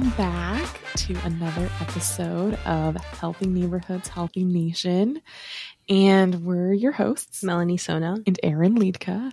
welcome 0.00 0.16
back 0.16 0.80
to 0.94 1.14
another 1.24 1.68
episode 1.78 2.54
of 2.64 2.96
Healthy 2.96 3.48
Neighborhoods, 3.48 4.08
Healthy 4.08 4.44
Nation. 4.44 5.20
And 5.90 6.42
we're 6.42 6.72
your 6.72 6.92
hosts, 6.92 7.44
Melanie 7.44 7.76
Sona 7.76 8.16
and 8.26 8.40
Erin 8.42 8.76
Liedka. 8.76 9.30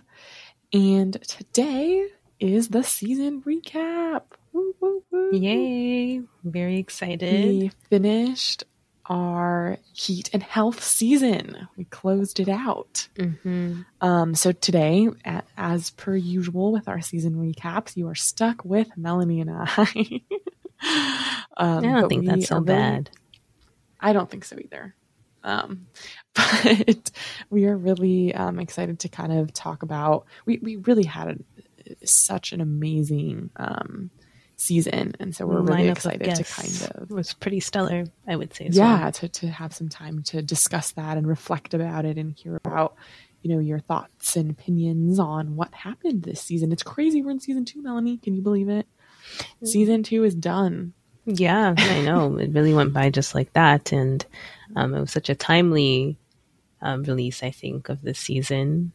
And 0.74 1.14
today 1.22 2.08
is 2.38 2.68
the 2.68 2.82
season 2.82 3.40
recap. 3.46 4.24
Woo, 4.52 4.74
woo, 4.78 5.02
woo. 5.10 5.30
Yay! 5.32 6.20
Very 6.44 6.76
excited. 6.76 7.46
We 7.46 7.70
finished 7.88 8.64
our 9.06 9.78
heat 9.94 10.28
and 10.34 10.42
health 10.42 10.82
season. 10.82 11.66
We 11.78 11.84
closed 11.84 12.40
it 12.40 12.48
out. 12.48 13.08
Mm-hmm. 13.16 13.82
Um, 14.02 14.34
so 14.34 14.52
today, 14.52 15.08
as 15.56 15.90
per 15.90 16.14
usual 16.14 16.72
with 16.72 16.88
our 16.88 17.00
season 17.00 17.36
recaps, 17.36 17.96
you 17.96 18.08
are 18.08 18.14
stuck 18.14 18.66
with 18.66 18.88
Melanie 18.98 19.40
and 19.40 19.50
I. 19.50 20.20
um, 21.56 21.78
I 21.78 21.80
don't 22.00 22.08
think 22.08 22.26
that's 22.26 22.48
so 22.48 22.56
really- 22.56 22.66
bad. 22.66 23.10
I 24.00 24.12
don't 24.12 24.30
think 24.30 24.44
so 24.44 24.56
either. 24.58 24.94
Um, 25.42 25.86
but 26.34 27.10
we 27.50 27.66
are 27.66 27.76
really 27.76 28.34
um, 28.34 28.58
excited 28.58 29.00
to 29.00 29.08
kind 29.08 29.32
of 29.32 29.52
talk 29.52 29.82
about. 29.82 30.26
We 30.46 30.58
we 30.62 30.76
really 30.76 31.04
had 31.04 31.28
a, 31.28 32.06
such 32.06 32.52
an 32.52 32.60
amazing 32.60 33.50
um, 33.56 34.10
season, 34.56 35.14
and 35.18 35.34
so 35.34 35.46
we're 35.46 35.60
really 35.62 35.84
Lineup 35.84 35.92
excited 35.92 36.34
to 36.34 36.44
kind 36.44 36.90
of 36.94 37.10
It 37.10 37.14
was 37.14 37.32
pretty 37.34 37.60
stellar. 37.60 38.04
I 38.26 38.36
would 38.36 38.54
say. 38.54 38.66
as 38.66 38.76
yeah 38.76 39.02
well. 39.02 39.12
to, 39.12 39.28
to 39.28 39.48
have 39.48 39.74
some 39.74 39.88
time 39.88 40.22
to 40.24 40.42
discuss 40.42 40.92
that 40.92 41.16
and 41.16 41.26
reflect 41.26 41.74
about 41.74 42.04
it 42.04 42.18
and 42.18 42.36
hear 42.36 42.56
about 42.56 42.94
you 43.42 43.52
know 43.52 43.60
your 43.60 43.78
thoughts 43.78 44.36
and 44.36 44.50
opinions 44.50 45.18
on 45.18 45.56
what 45.56 45.72
happened 45.72 46.24
this 46.24 46.40
season 46.40 46.72
it's 46.72 46.82
crazy 46.82 47.22
we're 47.22 47.30
in 47.30 47.38
season 47.38 47.64
two 47.64 47.80
melanie 47.80 48.16
can 48.16 48.34
you 48.34 48.42
believe 48.42 48.68
it 48.68 48.86
season 49.64 50.02
two 50.02 50.24
is 50.24 50.34
done 50.34 50.92
Yeah, 51.26 51.74
I 51.76 52.00
know. 52.02 52.36
it 52.38 52.52
really 52.52 52.72
went 52.72 52.94
by 52.94 53.10
just 53.10 53.34
like 53.34 53.52
that, 53.52 53.92
and 53.92 54.24
um, 54.74 54.94
it 54.94 55.00
was 55.00 55.12
such 55.12 55.28
a 55.28 55.34
timely 55.34 56.16
um, 56.80 57.02
release. 57.02 57.42
I 57.42 57.50
think 57.50 57.90
of 57.90 58.00
this 58.00 58.18
season. 58.18 58.92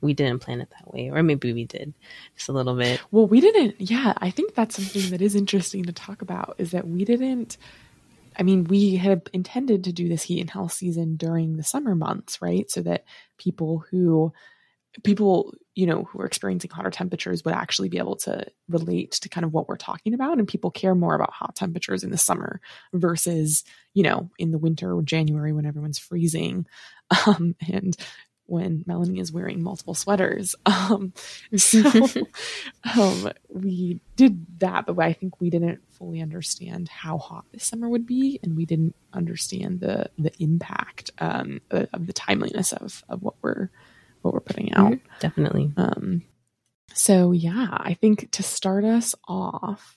We 0.00 0.14
didn't 0.14 0.40
plan 0.40 0.62
it 0.62 0.70
that 0.70 0.90
way, 0.92 1.10
or 1.10 1.22
maybe 1.22 1.52
we 1.52 1.66
did, 1.66 1.92
just 2.34 2.48
a 2.48 2.52
little 2.52 2.74
bit. 2.74 3.02
well 3.10 3.26
we 3.26 3.42
didn't 3.42 3.74
yeah 3.78 4.14
i 4.16 4.30
think 4.30 4.54
that's 4.54 4.76
something 4.76 5.10
that 5.10 5.20
is 5.20 5.34
interesting 5.34 5.84
to 5.84 5.92
talk 5.92 6.22
about 6.22 6.54
is 6.56 6.70
that 6.70 6.88
we 6.88 7.04
didn't 7.04 7.58
i 8.38 8.42
mean 8.42 8.64
we 8.64 8.96
had 8.96 9.28
intended 9.34 9.84
to 9.84 9.92
do 9.92 10.08
this 10.08 10.22
heat 10.22 10.40
and 10.40 10.48
health 10.50 10.72
season 10.72 11.16
during 11.16 11.58
the 11.58 11.62
summer 11.62 11.94
months 11.94 12.40
right 12.40 12.70
so 12.70 12.80
that 12.80 13.04
people 13.36 13.84
who 13.90 14.32
people 15.04 15.54
you 15.74 15.86
know 15.86 16.04
who 16.04 16.20
are 16.20 16.26
experiencing 16.26 16.70
hotter 16.70 16.90
temperatures 16.90 17.44
would 17.44 17.54
actually 17.54 17.88
be 17.88 17.98
able 17.98 18.16
to 18.16 18.44
relate 18.68 19.12
to 19.12 19.28
kind 19.28 19.44
of 19.44 19.52
what 19.52 19.68
we're 19.68 19.76
talking 19.76 20.14
about 20.14 20.38
and 20.38 20.48
people 20.48 20.70
care 20.70 20.94
more 20.94 21.14
about 21.14 21.32
hot 21.32 21.54
temperatures 21.54 22.02
in 22.02 22.10
the 22.10 22.18
summer 22.18 22.60
versus 22.92 23.64
you 23.94 24.02
know 24.02 24.30
in 24.38 24.50
the 24.50 24.58
winter 24.58 24.94
or 24.94 25.02
january 25.02 25.52
when 25.52 25.66
everyone's 25.66 25.98
freezing 25.98 26.66
um, 27.26 27.54
and 27.72 27.96
when 28.46 28.82
melanie 28.84 29.20
is 29.20 29.30
wearing 29.32 29.62
multiple 29.62 29.94
sweaters. 29.94 30.54
Um, 30.66 31.12
so 31.56 31.82
um, 32.98 33.30
we 33.48 34.00
did 34.16 34.44
that 34.58 34.86
but 34.86 34.98
i 34.98 35.12
think 35.12 35.40
we 35.40 35.50
didn't 35.50 35.80
fully 35.90 36.20
understand 36.20 36.88
how 36.88 37.18
hot 37.18 37.44
this 37.52 37.64
summer 37.64 37.88
would 37.88 38.06
be 38.06 38.40
and 38.42 38.56
we 38.56 38.66
didn't 38.66 38.96
understand 39.12 39.80
the 39.80 40.10
the 40.18 40.32
impact 40.42 41.10
um, 41.18 41.60
of 41.70 42.06
the 42.06 42.12
timeliness 42.12 42.72
of 42.72 43.04
of 43.08 43.22
what 43.22 43.34
we're 43.40 43.70
what 44.22 44.34
we're 44.34 44.40
putting 44.40 44.72
out 44.74 44.98
Definitely. 45.20 45.72
um, 45.76 46.22
so 46.94 47.32
yeah, 47.32 47.68
I 47.70 47.94
think 47.94 48.30
to 48.32 48.42
start 48.42 48.84
us 48.84 49.14
off, 49.28 49.96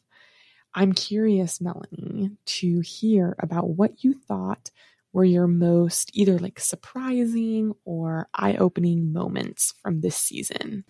I'm 0.73 0.93
curious, 0.93 1.61
Melanie, 1.61 2.31
to 2.45 2.79
hear 2.81 3.35
about 3.39 3.69
what 3.69 4.03
you 4.03 4.13
thought 4.13 4.71
were 5.11 5.23
your 5.23 5.47
most 5.47 6.09
either 6.13 6.39
like 6.39 6.59
surprising 6.59 7.73
or 7.85 8.27
eye-opening 8.33 9.13
moments 9.13 9.73
from 9.81 10.01
this 10.01 10.15
season. 10.15 10.83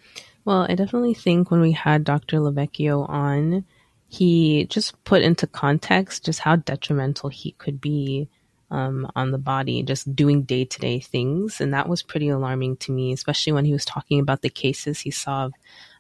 Well, 0.46 0.66
I 0.70 0.76
definitely 0.76 1.14
think 1.14 1.52
when 1.52 1.60
we 1.60 1.74
had 1.74 2.06
Dr. 2.06 2.38
Lavecchio 2.38 3.08
on, 3.10 3.66
he 4.08 4.66
just 4.66 5.04
put 5.04 5.22
into 5.22 5.48
context 5.48 6.26
just 6.26 6.40
how 6.40 6.56
detrimental 6.56 7.30
heat 7.30 7.58
could 7.58 7.82
be 7.82 8.30
um, 8.72 9.10
on 9.16 9.32
the 9.32 9.38
body, 9.38 9.84
just 9.84 10.16
doing 10.16 10.44
day 10.44 10.66
to 10.66 10.80
day 10.80 11.00
things. 11.00 11.62
And 11.62 11.74
that 11.74 11.88
was 11.90 12.02
pretty 12.02 12.30
alarming 12.30 12.78
to 12.78 12.92
me, 12.92 13.12
especially 13.14 13.54
when 13.54 13.66
he 13.66 13.74
was 13.74 13.86
talking 13.86 14.20
about 14.20 14.42
the 14.42 14.50
cases 14.50 15.00
he 15.02 15.12
saw 15.12 15.46
of 15.46 15.54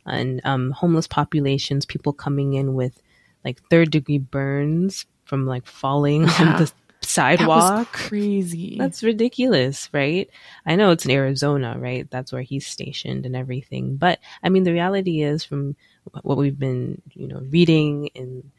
and 0.05 0.41
um, 0.43 0.71
homeless 0.71 1.07
populations, 1.07 1.85
people 1.85 2.13
coming 2.13 2.53
in 2.55 2.73
with 2.73 3.01
like 3.45 3.61
third 3.69 3.91
degree 3.91 4.17
burns 4.17 5.05
from 5.25 5.45
like 5.45 5.65
falling 5.65 6.23
Yeah. 6.23 6.41
on 6.41 6.61
the 6.61 6.71
sidewalk. 7.01 7.91
That 7.91 7.97
crazy. 8.09 8.77
That's 8.77 9.03
ridiculous, 9.03 9.89
right? 9.93 10.29
I 10.65 10.75
know 10.75 10.91
it's 10.91 11.05
in 11.05 11.11
Arizona, 11.11 11.75
right? 11.77 12.09
That's 12.09 12.31
where 12.33 12.41
he's 12.41 12.65
stationed 12.67 13.25
and 13.25 13.35
everything. 13.35 13.97
But 13.97 14.19
I 14.41 14.49
mean, 14.49 14.63
the 14.63 14.73
reality 14.73 15.21
is 15.21 15.43
from 15.43 15.75
what 16.23 16.37
we've 16.37 16.57
been, 16.59 17.01
you 17.13 17.27
know, 17.27 17.41
reading 17.49 18.07
in 18.07 18.51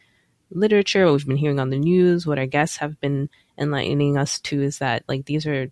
literature, 0.51 1.05
what 1.05 1.13
we've 1.13 1.27
been 1.27 1.37
hearing 1.37 1.61
on 1.61 1.71
the 1.71 1.79
news, 1.79 2.27
what 2.27 2.39
our 2.39 2.47
guests 2.47 2.79
have 2.79 3.01
been 3.01 3.29
enlightening 3.59 4.17
us 4.17 4.41
to 4.41 4.63
is 4.63 4.79
that 4.79 5.05
like 5.09 5.27
these 5.27 5.47
are 5.47 5.71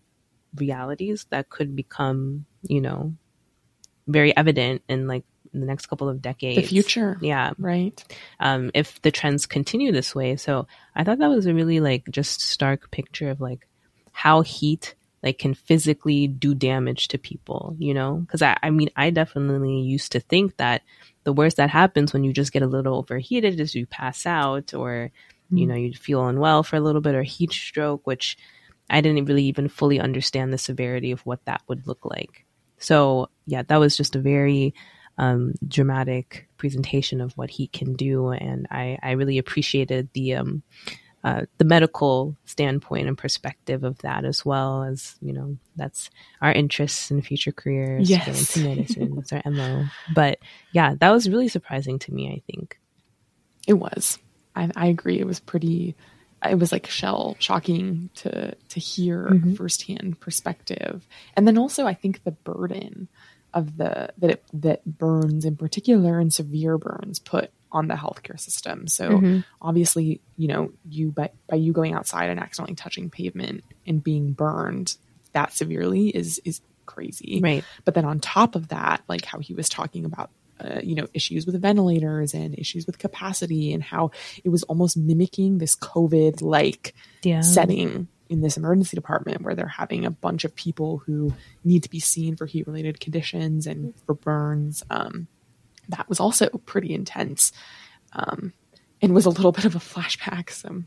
realities 0.56 1.26
that 1.30 1.48
could 1.48 1.74
become, 1.74 2.46
you 2.62 2.80
know, 2.80 3.14
very 4.06 4.36
evident 4.36 4.82
in 4.88 5.06
like 5.06 5.24
the 5.52 5.66
next 5.66 5.86
couple 5.86 6.08
of 6.08 6.22
decades. 6.22 6.56
the 6.60 6.66
future. 6.66 7.18
Yeah 7.20 7.52
Right. 7.58 8.02
um, 8.40 8.70
if 8.74 9.00
the 9.02 9.10
trends 9.10 9.46
continue 9.46 9.92
this 9.92 10.14
way. 10.14 10.36
So 10.36 10.66
I 10.94 11.04
thought 11.04 11.18
that 11.18 11.28
was 11.28 11.46
a 11.46 11.54
really 11.54 11.80
like 11.80 12.08
just 12.10 12.40
stark 12.40 12.90
picture 12.90 13.30
of 13.30 13.40
like 13.40 13.68
how 14.12 14.42
heat 14.42 14.94
like 15.22 15.38
can 15.38 15.54
physically 15.54 16.26
do 16.26 16.54
damage 16.54 17.08
to 17.08 17.18
people, 17.18 17.76
you 17.78 17.94
know? 17.94 18.16
Because 18.16 18.42
I, 18.42 18.56
I 18.62 18.70
mean, 18.70 18.90
I 18.96 19.10
definitely 19.10 19.80
used 19.80 20.12
to 20.12 20.20
think 20.20 20.56
that 20.56 20.82
the 21.24 21.32
worst 21.32 21.56
that 21.58 21.70
happens 21.70 22.12
when 22.12 22.24
you 22.24 22.32
just 22.32 22.52
get 22.52 22.62
a 22.62 22.66
little 22.66 22.96
overheated 22.96 23.60
is 23.60 23.74
you 23.74 23.86
pass 23.86 24.26
out 24.26 24.74
or, 24.74 25.10
you 25.50 25.66
Mm. 25.66 25.68
know, 25.68 25.74
you 25.74 25.92
feel 25.94 26.26
unwell 26.26 26.62
for 26.62 26.76
a 26.76 26.80
little 26.80 27.00
bit 27.00 27.14
or 27.14 27.22
heat 27.22 27.52
stroke, 27.52 28.06
which 28.06 28.36
I 28.90 29.00
didn't 29.00 29.26
really 29.26 29.44
even 29.44 29.68
fully 29.68 30.00
understand 30.00 30.52
the 30.52 30.58
severity 30.58 31.12
of 31.12 31.20
what 31.20 31.44
that 31.44 31.62
would 31.68 31.86
look 31.86 32.04
like. 32.04 32.44
So 32.78 33.28
yeah, 33.46 33.62
that 33.62 33.78
was 33.78 33.96
just 33.96 34.16
a 34.16 34.20
very 34.20 34.74
um, 35.18 35.54
dramatic 35.66 36.48
presentation 36.56 37.20
of 37.20 37.36
what 37.36 37.50
he 37.50 37.66
can 37.68 37.94
do, 37.94 38.28
and 38.30 38.66
I, 38.70 38.98
I 39.02 39.12
really 39.12 39.38
appreciated 39.38 40.08
the 40.14 40.34
um, 40.36 40.62
uh, 41.24 41.42
the 41.58 41.64
medical 41.64 42.36
standpoint 42.44 43.06
and 43.08 43.16
perspective 43.16 43.84
of 43.84 43.98
that 43.98 44.24
as 44.24 44.44
well 44.44 44.82
as 44.82 45.14
you 45.20 45.32
know 45.32 45.56
that's 45.76 46.10
our 46.40 46.52
interests 46.52 47.10
and 47.10 47.24
future 47.24 47.52
careers 47.52 48.10
Yes. 48.10 48.56
into 48.56 48.68
medicine 48.68 49.14
that's 49.16 49.32
our 49.32 49.42
mo 49.52 49.84
but 50.14 50.38
yeah 50.72 50.94
that 50.98 51.10
was 51.10 51.28
really 51.28 51.48
surprising 51.48 51.98
to 52.00 52.12
me 52.12 52.28
i 52.28 52.42
think 52.50 52.78
It 53.66 53.74
was. 53.74 54.18
I, 54.56 54.70
I 54.76 54.86
agree. 54.88 55.18
It 55.20 55.26
was 55.26 55.40
pretty. 55.40 55.94
It 56.44 56.58
was 56.58 56.72
like 56.72 56.86
shell 56.88 57.36
shocking 57.38 58.10
to 58.16 58.54
to 58.54 58.80
hear 58.80 59.28
Mhm. 59.30 59.56
firsthand 59.56 60.18
perspective, 60.18 61.06
and 61.36 61.46
then 61.46 61.56
also 61.56 61.86
I 61.86 61.94
think 61.94 62.24
the 62.24 62.32
burden 62.32 63.08
of 63.54 63.76
the 63.76 64.12
that 64.18 64.30
it, 64.30 64.42
that 64.52 64.84
burns 64.84 65.44
in 65.44 65.56
particular 65.56 66.18
and 66.18 66.34
severe 66.34 66.76
burns 66.78 67.18
put 67.20 67.52
on 67.72 67.88
the 67.88 67.94
healthcare 67.94 68.38
system. 68.38 68.86
So 68.86 69.18
Mhm. 69.20 69.44
obviously, 69.60 70.20
you 70.36 70.48
know, 70.48 70.70
you 70.88 71.10
by 71.10 71.30
by 71.48 71.56
you 71.56 71.72
going 71.72 71.94
outside 71.94 72.30
and 72.30 72.38
accidentally 72.38 72.76
touching 72.76 73.10
pavement 73.10 73.64
and 73.86 74.02
being 74.04 74.32
burned 74.32 74.96
that 75.32 75.52
severely 75.54 76.08
is 76.08 76.40
is 76.44 76.60
crazy. 76.86 77.40
right 77.42 77.64
But 77.84 77.94
then 77.94 78.04
on 78.04 78.20
top 78.20 78.54
of 78.54 78.68
that, 78.68 79.02
like 79.08 79.24
how 79.24 79.38
he 79.38 79.54
was 79.54 79.68
talking 79.68 80.04
about, 80.04 80.30
uh, 80.60 80.80
you 80.82 80.94
know, 80.94 81.06
issues 81.14 81.46
with 81.46 81.60
ventilators 81.60 82.34
and 82.34 82.58
issues 82.58 82.86
with 82.86 82.98
capacity 82.98 83.72
and 83.72 83.82
how 83.82 84.10
it 84.44 84.50
was 84.50 84.62
almost 84.64 84.96
mimicking 84.96 85.58
this 85.58 85.74
COVID 85.74 86.42
like 86.42 86.94
yeah 87.22 87.40
setting 87.40 88.08
in 88.28 88.40
this 88.40 88.56
emergency 88.56 88.96
department 88.96 89.42
where 89.42 89.54
they're 89.54 89.66
having 89.66 90.04
a 90.04 90.10
bunch 90.10 90.44
of 90.44 90.54
people 90.54 90.98
who 91.06 91.34
need 91.64 91.82
to 91.82 91.90
be 91.90 92.00
seen 92.00 92.34
for 92.36 92.46
heat 92.46 92.66
related 92.66 92.98
conditions 93.00 93.66
and 93.66 93.94
for 94.06 94.14
burns. 94.14 94.82
Um, 94.90 95.28
that 95.88 96.08
was 96.08 96.20
also 96.20 96.48
pretty 96.66 96.94
intense. 96.94 97.52
Um, 98.12 98.52
and 99.00 99.14
was 99.14 99.26
a 99.26 99.30
little 99.30 99.52
bit 99.58 99.64
of 99.64 99.74
a 99.74 99.80
flashback, 99.80 100.50
some, 100.50 100.86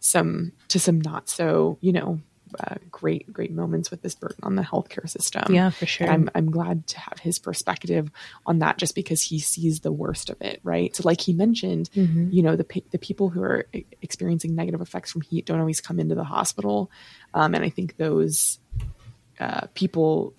some 0.00 0.52
to 0.68 0.78
some 0.78 1.00
not 1.00 1.28
so, 1.28 1.78
you 1.80 1.92
know, 1.92 2.20
uh, 2.60 2.76
great, 2.90 3.32
great 3.32 3.50
moments 3.50 3.90
with 3.90 4.02
this 4.02 4.14
burden 4.14 4.36
on 4.44 4.54
the 4.54 4.62
healthcare 4.62 5.08
system. 5.08 5.52
yeah 5.52 5.70
for 5.70 5.86
sure 5.86 6.06
And 6.06 6.30
I'm 6.30 6.46
I'm 6.46 6.50
glad 6.52 6.86
to 6.88 7.00
have 7.00 7.18
his 7.18 7.40
perspective 7.40 8.10
on 8.46 8.60
that, 8.60 8.78
just 8.78 8.94
because 8.94 9.20
he 9.22 9.40
sees 9.40 9.80
the 9.80 9.90
worst 9.90 10.30
of 10.30 10.40
it, 10.40 10.60
right? 10.62 10.94
So, 10.94 11.02
like 11.04 11.20
he 11.20 11.32
mentioned, 11.32 11.90
Mhm. 11.96 12.32
you 12.32 12.42
know, 12.42 12.54
the 12.54 12.62
pe- 12.62 12.84
the 12.92 12.98
people 12.98 13.28
who 13.28 13.42
are 13.42 13.66
experiencing 14.02 14.54
negative 14.54 14.80
effects 14.80 15.10
from 15.10 15.22
heat 15.22 15.46
don't 15.46 15.58
always 15.58 15.80
come 15.80 15.98
into 15.98 16.14
the 16.14 16.22
hospital, 16.22 16.92
um, 17.32 17.56
and 17.56 17.64
I 17.64 17.70
think 17.70 17.96
those 17.96 18.60
uh, 19.40 19.66
people, 19.74 20.32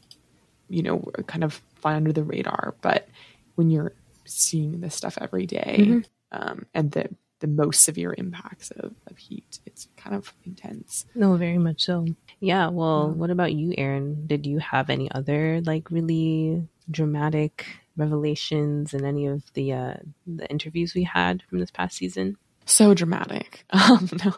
you 0.70 0.84
know, 0.84 1.00
kind 1.28 1.44
of 1.44 1.62
fly 1.82 1.96
under 1.96 2.14
the 2.14 2.24
radar. 2.24 2.76
But 2.82 3.10
when 3.56 3.70
you're 3.70 3.94
seeing 4.26 4.82
this 4.82 4.96
stuff 4.96 5.18
every 5.22 5.46
day, 5.46 5.78
Mhm. 5.80 6.06
um, 6.32 6.66
and 6.74 6.92
the 6.92 7.10
the 7.42 7.48
most 7.48 7.84
severe 7.84 8.16
impacts 8.18 8.72
of, 8.72 8.94
of 9.08 9.18
heat. 9.18 9.60
It's 9.66 9.90
kind 9.98 10.16
of 10.16 10.34
intense. 10.46 11.06
No, 11.14 11.36
very 11.36 11.58
much 11.58 11.84
so. 11.84 12.06
Yeah. 12.40 12.70
Well, 12.70 13.12
what 13.12 13.30
about 13.30 13.54
you, 13.54 13.74
Erin? 13.78 14.26
Did 14.26 14.46
you 14.48 14.60
have 14.60 14.90
any 14.90 15.12
other 15.12 15.62
like 15.66 15.92
really 15.92 16.66
dramatic 16.90 17.66
revelations 17.98 18.94
in 18.94 19.04
any 19.06 19.28
of 19.28 19.44
the 19.54 19.74
uh, 19.74 19.94
the 20.26 20.48
interviews 20.50 20.96
we 20.96 21.04
had 21.04 21.44
from 21.44 21.60
this 21.60 21.72
past 21.72 21.98
season? 21.98 22.38
So 22.66 22.94
dramatic. 22.94 23.66
Um, 23.74 24.10
no, 24.26 24.34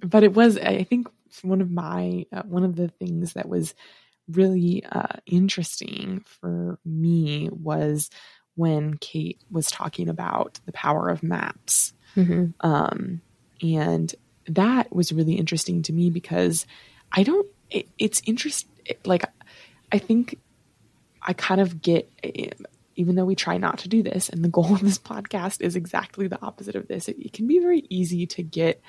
but 0.06 0.22
it 0.22 0.34
was. 0.34 0.58
I 0.58 0.84
think 0.84 1.08
one 1.42 1.62
of 1.62 1.70
my 1.70 2.26
uh, 2.32 2.42
one 2.42 2.64
of 2.64 2.76
the 2.76 2.88
things 2.88 3.32
that 3.32 3.48
was 3.48 3.74
really 4.36 4.84
uh, 4.84 5.16
interesting 5.26 6.24
for 6.24 6.78
me 6.84 7.48
was 7.50 8.10
when 8.56 8.94
Kate 8.98 9.40
was 9.50 9.70
talking 9.70 10.08
about 10.08 10.60
the 10.66 10.72
power 10.72 11.08
of 11.08 11.22
maps. 11.22 11.92
Mm-hmm. 12.16 12.50
Um, 12.60 13.20
and 13.62 14.14
that 14.46 14.94
was 14.94 15.12
really 15.12 15.34
interesting 15.34 15.82
to 15.82 15.92
me 15.92 16.10
because 16.10 16.66
I 17.12 17.22
don't, 17.22 17.46
it, 17.70 17.88
it's 17.98 18.20
interesting. 18.26 18.70
Like, 19.04 19.24
I 19.92 19.98
think 19.98 20.38
I 21.22 21.32
kind 21.32 21.60
of 21.60 21.80
get, 21.80 22.10
even 22.96 23.14
though 23.14 23.24
we 23.24 23.34
try 23.34 23.58
not 23.58 23.78
to 23.78 23.88
do 23.88 24.02
this, 24.02 24.28
and 24.28 24.44
the 24.44 24.48
goal 24.48 24.74
of 24.74 24.80
this 24.80 24.98
podcast 24.98 25.60
is 25.60 25.76
exactly 25.76 26.26
the 26.26 26.42
opposite 26.42 26.74
of 26.74 26.88
this, 26.88 27.08
it, 27.08 27.16
it 27.18 27.32
can 27.32 27.46
be 27.46 27.60
very 27.60 27.84
easy 27.88 28.26
to 28.26 28.42
get 28.42 28.82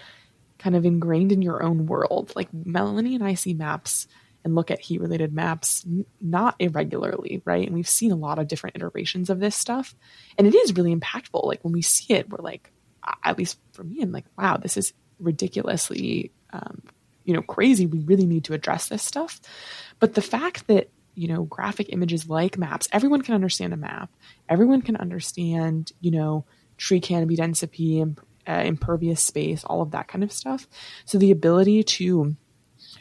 kind 0.57 0.75
of 0.75 0.85
ingrained 0.85 1.31
in 1.31 1.41
your 1.41 1.63
own 1.63 1.85
world. 1.85 2.33
Like, 2.35 2.49
Melanie 2.53 3.15
and 3.15 3.23
I 3.23 3.35
see 3.35 3.53
maps 3.53 4.07
and 4.43 4.55
look 4.55 4.71
at 4.71 4.79
heat 4.79 5.01
related 5.01 5.33
maps 5.33 5.83
n- 5.85 6.05
not 6.19 6.55
irregularly, 6.59 7.41
right? 7.45 7.65
And 7.65 7.75
we've 7.75 7.87
seen 7.87 8.11
a 8.11 8.15
lot 8.15 8.39
of 8.39 8.47
different 8.47 8.75
iterations 8.75 9.29
of 9.29 9.39
this 9.39 9.55
stuff. 9.55 9.95
And 10.37 10.47
it 10.47 10.55
is 10.55 10.75
really 10.75 10.95
impactful. 10.95 11.45
Like 11.45 11.63
when 11.63 11.73
we 11.73 11.81
see 11.81 12.13
it, 12.13 12.29
we're 12.29 12.43
like, 12.43 12.71
at 13.23 13.37
least 13.37 13.59
for 13.73 13.83
me, 13.83 14.01
I'm 14.01 14.11
like, 14.11 14.25
wow, 14.37 14.57
this 14.57 14.77
is 14.77 14.93
ridiculously, 15.19 16.31
um, 16.53 16.81
you 17.23 17.33
know, 17.33 17.41
crazy. 17.41 17.85
We 17.85 17.99
really 17.99 18.25
need 18.25 18.45
to 18.45 18.53
address 18.53 18.87
this 18.87 19.03
stuff. 19.03 19.39
But 19.99 20.15
the 20.15 20.21
fact 20.21 20.67
that, 20.67 20.89
you 21.13 21.27
know, 21.27 21.43
graphic 21.43 21.87
images 21.89 22.29
like 22.29 22.57
maps, 22.57 22.87
everyone 22.91 23.21
can 23.21 23.35
understand 23.35 23.73
a 23.73 23.77
map. 23.77 24.11
Everyone 24.49 24.81
can 24.81 24.95
understand, 24.95 25.91
you 25.99 26.11
know, 26.11 26.45
tree 26.77 26.99
canopy 26.99 27.35
density 27.35 27.99
and 27.99 28.17
uh, 28.47 28.63
impervious 28.65 29.21
space, 29.21 29.63
all 29.63 29.81
of 29.81 29.91
that 29.91 30.07
kind 30.07 30.23
of 30.23 30.31
stuff. 30.31 30.67
So 31.05 31.17
the 31.17 31.31
ability 31.31 31.83
to 31.83 32.35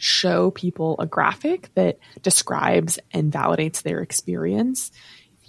show 0.00 0.50
people 0.50 0.96
a 0.98 1.06
graphic 1.06 1.70
that 1.74 1.98
describes 2.22 2.98
and 3.12 3.32
validates 3.32 3.82
their 3.82 4.00
experience 4.00 4.90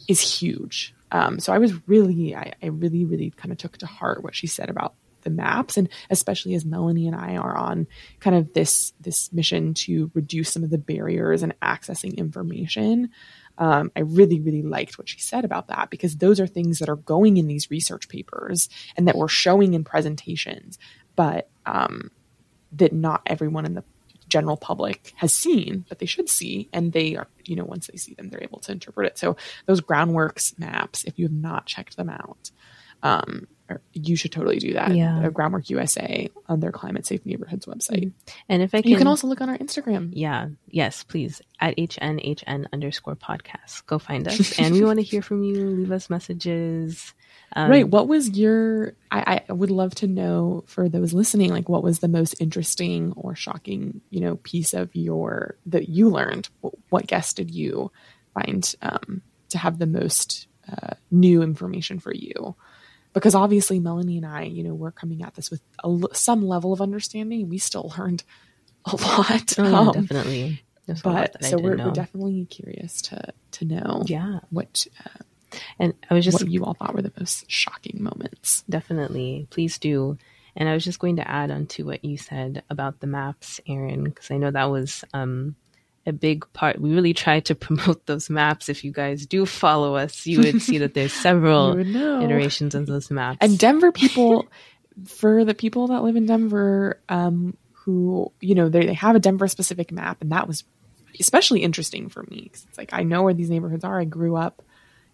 is 0.07 0.19
huge. 0.19 0.93
Um, 1.11 1.39
so 1.39 1.53
I 1.53 1.57
was 1.57 1.87
really, 1.87 2.35
I, 2.35 2.53
I 2.61 2.67
really, 2.67 3.05
really 3.05 3.31
kind 3.31 3.51
of 3.51 3.57
took 3.57 3.77
to 3.77 3.85
heart 3.85 4.23
what 4.23 4.35
she 4.35 4.47
said 4.47 4.69
about 4.69 4.93
the 5.21 5.29
maps, 5.29 5.77
and 5.77 5.87
especially 6.09 6.55
as 6.55 6.65
Melanie 6.65 7.07
and 7.07 7.15
I 7.15 7.37
are 7.37 7.55
on 7.55 7.87
kind 8.19 8.35
of 8.35 8.53
this 8.53 8.91
this 8.99 9.31
mission 9.31 9.73
to 9.75 10.09
reduce 10.13 10.49
some 10.49 10.63
of 10.63 10.69
the 10.69 10.77
barriers 10.77 11.43
and 11.43 11.57
accessing 11.61 12.17
information. 12.17 13.11
Um, 13.57 13.91
I 13.95 13.99
really, 13.99 14.39
really 14.39 14.63
liked 14.63 14.97
what 14.97 15.07
she 15.07 15.19
said 15.19 15.45
about 15.45 15.67
that 15.67 15.89
because 15.91 16.17
those 16.17 16.39
are 16.39 16.47
things 16.47 16.79
that 16.79 16.89
are 16.89 16.95
going 16.95 17.37
in 17.37 17.47
these 17.47 17.69
research 17.69 18.09
papers 18.09 18.67
and 18.97 19.07
that 19.07 19.15
we're 19.15 19.27
showing 19.27 19.75
in 19.75 19.83
presentations, 19.83 20.79
but 21.15 21.49
um, 21.65 22.09
that 22.71 22.93
not 22.93 23.21
everyone 23.27 23.65
in 23.65 23.75
the 23.75 23.83
general 24.31 24.57
public 24.57 25.13
has 25.17 25.35
seen, 25.35 25.85
but 25.89 25.99
they 25.99 26.05
should 26.05 26.29
see, 26.29 26.69
and 26.71 26.93
they 26.93 27.15
are, 27.15 27.27
you 27.43 27.55
know, 27.55 27.65
once 27.65 27.87
they 27.87 27.97
see 27.97 28.13
them, 28.13 28.29
they're 28.29 28.43
able 28.43 28.59
to 28.59 28.71
interpret 28.71 29.07
it. 29.07 29.17
So 29.17 29.35
those 29.65 29.81
groundworks 29.81 30.57
maps, 30.57 31.03
if 31.03 31.19
you 31.19 31.25
have 31.25 31.33
not 31.33 31.65
checked 31.65 31.97
them 31.97 32.09
out, 32.09 32.49
um, 33.03 33.47
you 33.93 34.15
should 34.15 34.31
totally 34.31 34.59
do 34.59 34.73
that. 34.73 34.95
Yeah. 34.95 35.29
Groundwork 35.29 35.69
USA 35.69 36.29
on 36.47 36.59
their 36.59 36.71
Climate 36.71 37.05
Safe 37.05 37.25
Neighborhoods 37.25 37.65
website. 37.65 38.05
Mm-hmm. 38.05 38.37
And 38.49 38.61
if 38.61 38.73
I 38.73 38.81
can, 38.81 38.91
you 38.91 38.97
can 38.97 39.07
also 39.07 39.27
look 39.27 39.41
on 39.41 39.49
our 39.49 39.57
Instagram. 39.57 40.11
Yeah. 40.13 40.49
Yes, 40.67 41.03
please. 41.03 41.41
At 41.59 41.77
HNHN 41.77 42.65
underscore 42.73 43.15
podcast. 43.15 43.85
Go 43.85 43.99
find 43.99 44.27
us. 44.27 44.59
and 44.59 44.73
we 44.73 44.83
want 44.83 44.99
to 44.99 45.03
hear 45.03 45.21
from 45.21 45.43
you. 45.43 45.69
Leave 45.69 45.91
us 45.91 46.09
messages. 46.09 47.13
Um, 47.53 47.69
right. 47.69 47.87
What 47.87 48.07
was 48.07 48.29
your, 48.29 48.93
I, 49.11 49.41
I 49.49 49.53
would 49.53 49.71
love 49.71 49.93
to 49.95 50.07
know 50.07 50.63
for 50.67 50.87
those 50.87 51.13
listening, 51.13 51.51
like 51.51 51.67
what 51.67 51.83
was 51.83 51.99
the 51.99 52.07
most 52.07 52.39
interesting 52.39 53.13
or 53.15 53.35
shocking, 53.35 54.01
you 54.09 54.21
know, 54.21 54.37
piece 54.37 54.73
of 54.73 54.95
your, 54.95 55.55
that 55.65 55.89
you 55.89 56.09
learned? 56.09 56.49
What, 56.61 56.73
what 56.89 57.07
guest 57.07 57.35
did 57.37 57.51
you 57.51 57.91
find 58.33 58.73
um, 58.81 59.21
to 59.49 59.57
have 59.57 59.79
the 59.79 59.85
most 59.85 60.47
uh, 60.71 60.95
new 61.09 61.41
information 61.41 61.99
for 61.99 62.13
you? 62.13 62.55
Because 63.13 63.35
obviously 63.35 63.79
Melanie 63.81 64.15
and 64.17 64.25
I, 64.25 64.43
you 64.43 64.63
know, 64.63 64.73
we're 64.73 64.91
coming 64.91 65.21
at 65.21 65.35
this 65.35 65.51
with 65.51 65.61
a, 65.83 65.99
some 66.13 66.47
level 66.47 66.71
of 66.71 66.79
understanding. 66.79 67.49
We 67.49 67.57
still 67.57 67.93
learned 67.97 68.23
a 68.85 68.95
lot. 68.95 69.53
Oh, 69.57 69.89
um, 69.89 69.91
definitely. 69.91 70.63
but 71.03 71.43
so 71.43 71.57
we're, 71.57 71.77
we're, 71.77 71.91
definitely 71.91 72.45
curious 72.45 73.01
to 73.03 73.33
to 73.51 73.65
know 73.65 74.03
yeah 74.07 74.39
what 74.49 74.87
uh, 75.05 75.23
and 75.79 75.93
I 76.09 76.13
was 76.13 76.25
just 76.25 76.41
what 76.41 76.51
you 76.51 76.63
all 76.63 76.73
thought 76.73 76.93
were 76.93 77.01
the 77.01 77.13
most 77.17 77.49
shocking 77.49 77.97
moments. 78.01 78.63
Definitely, 78.69 79.47
please 79.49 79.77
do. 79.77 80.17
And 80.55 80.67
I 80.67 80.73
was 80.73 80.83
just 80.83 80.99
going 80.99 81.15
to 81.17 81.29
add 81.29 81.49
on 81.51 81.67
to 81.67 81.85
what 81.85 82.03
you 82.03 82.17
said 82.17 82.63
about 82.69 82.99
the 82.99 83.07
maps, 83.07 83.59
Erin, 83.67 84.03
because 84.03 84.31
I 84.31 84.37
know 84.37 84.51
that 84.51 84.69
was 84.69 85.03
um, 85.13 85.55
a 86.05 86.11
big 86.11 86.45
part. 86.53 86.79
We 86.79 86.93
really 86.93 87.13
tried 87.13 87.45
to 87.45 87.55
promote 87.67 88.05
those 88.05 88.29
maps. 88.29 88.69
If 88.69 88.83
you 88.83 88.91
guys 88.91 89.25
do 89.25 89.45
follow 89.45 89.95
us, 89.95 90.25
you 90.25 90.39
would 90.39 90.61
see 90.61 90.79
that 90.79 90.93
there's 90.93 91.13
several 91.21 91.77
iterations 91.77 92.75
of 92.75 92.85
those 92.85 93.09
maps. 93.09 93.37
And 93.41 93.57
Denver 93.57 93.91
people, 93.93 94.47
for 95.07 95.45
the 95.45 95.53
people 95.53 95.87
that 95.87 96.03
live 96.03 96.15
in 96.15 96.25
Denver, 96.25 96.99
um, 97.09 97.57
who 97.73 98.31
you 98.39 98.53
know 98.53 98.69
they, 98.69 98.85
they 98.85 98.93
have 98.93 99.15
a 99.15 99.19
Denver 99.19 99.47
specific 99.47 99.91
map, 99.91 100.21
and 100.21 100.31
that 100.31 100.47
was 100.47 100.63
especially 101.19 101.61
interesting 101.63 102.09
for 102.09 102.23
me 102.23 102.41
because 102.43 102.65
it's 102.67 102.77
like 102.77 102.93
I 102.93 103.03
know 103.03 103.23
where 103.23 103.33
these 103.33 103.49
neighborhoods 103.49 103.83
are. 103.83 103.99
I 103.99 104.05
grew 104.05 104.35
up 104.35 104.61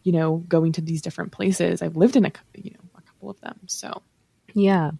you 0.03 0.11
know, 0.11 0.37
going 0.47 0.71
to 0.73 0.81
these 0.81 1.01
different 1.01 1.31
places. 1.31 1.81
I've 1.81 1.97
lived 1.97 2.15
in 2.15 2.25
a, 2.25 2.31
you 2.55 2.71
know, 2.71 2.89
a 2.97 3.01
couple 3.01 3.29
of 3.29 3.39
them. 3.41 3.59
So, 3.67 4.01
yeah. 4.53 4.91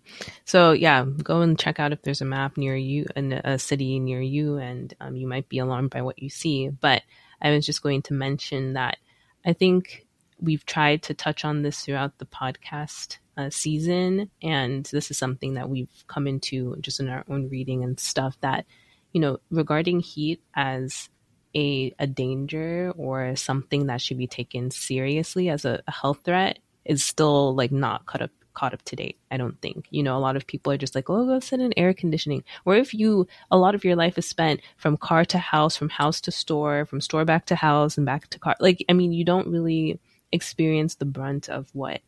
So, 0.46 0.72
yeah, 0.74 1.06
go 1.06 1.42
and 1.42 1.58
check 1.58 1.80
out 1.80 1.94
if 1.94 2.02
there's 2.02 2.22
a 2.22 2.26
map 2.26 2.58
near 2.58 2.76
you 2.76 3.06
in 3.16 3.34
a 3.34 3.58
city 3.58 4.00
near 4.00 4.22
you, 4.22 4.58
and 4.58 4.94
um, 5.00 5.16
you 5.16 5.28
might 5.28 5.50
be 5.50 5.60
alarmed 5.60 5.90
by 5.90 6.02
what 6.02 6.22
you 6.22 6.30
see. 6.30 6.70
But 6.70 7.04
I 7.42 7.51
was 7.51 7.66
just 7.66 7.82
going 7.82 8.01
to 8.04 8.13
mention 8.13 8.74
that 8.74 8.98
I 9.46 9.54
think 9.54 10.06
we've 10.39 10.66
tried 10.66 11.04
to 11.04 11.13
touch 11.13 11.46
on 11.46 11.62
this 11.62 11.82
throughout 11.82 12.18
the 12.18 12.25
podcast 12.25 13.18
uh, 13.38 13.50
season, 13.50 14.30
and 14.42 14.86
this 14.86 15.10
is 15.10 15.18
something 15.18 15.56
that 15.56 15.70
we've 15.70 16.04
come 16.08 16.27
into 16.27 16.75
just 16.82 17.00
in 17.00 17.10
our 17.10 17.24
own 17.30 17.50
reading 17.50 17.84
and 17.84 18.00
stuff 18.00 18.38
that, 18.42 18.66
you 19.13 19.22
know, 19.22 19.39
regarding 19.50 20.01
heat 20.01 20.42
as 20.54 21.10
a, 21.56 21.94
a 22.00 22.08
danger 22.08 22.94
or 22.98 23.36
something 23.36 23.88
that 23.88 24.01
should 24.01 24.18
be 24.18 24.27
taken 24.27 24.72
seriously 24.72 25.50
as 25.50 25.66
a, 25.66 25.82
a 25.88 25.92
health 25.92 26.20
threat 26.24 26.60
is 26.86 27.04
still 27.04 27.56
like 27.56 27.72
not 27.72 28.06
caught 28.06 28.22
up 28.22 28.32
caught 28.58 28.74
up 28.74 28.82
to 28.82 28.96
date. 28.96 29.20
I 29.30 29.38
don't 29.38 29.62
think. 29.62 29.86
You 29.92 30.01
know, 30.01 30.18
a 30.18 30.20
lot 30.20 30.36
of 30.36 30.48
people 30.48 30.74
are 30.74 30.77
just 30.77 30.96
like, 30.96 31.12
oh, 31.12 31.27
go 31.27 31.39
sit 31.39 31.60
in 31.60 31.77
air 31.77 31.94
conditioning. 31.94 32.44
Or 32.66 32.75
if 32.75 32.92
you, 32.92 33.27
a 33.51 33.58
lot 33.58 33.75
of 33.75 33.86
your 33.86 33.96
life 33.96 34.18
is 34.18 34.27
spent 34.27 34.62
from 34.77 34.98
car 34.98 35.25
to 35.25 35.38
house, 35.38 35.77
from 35.77 35.89
house 35.89 36.20
to 36.22 36.32
store, 36.32 36.88
from 36.88 37.00
store 37.00 37.24
back 37.24 37.46
to 37.46 37.56
house 37.56 37.98
and 37.98 38.06
back 38.06 38.30
to 38.32 38.39
car. 38.39 38.56
Like, 38.60 38.84
I 38.89 38.94
mean, 38.94 39.13
you 39.13 39.24
don't 39.24 39.48
really 39.48 40.00
experience 40.32 40.96
the 40.96 41.06
brunt 41.06 41.50
of 41.50 41.70
what 41.74 42.01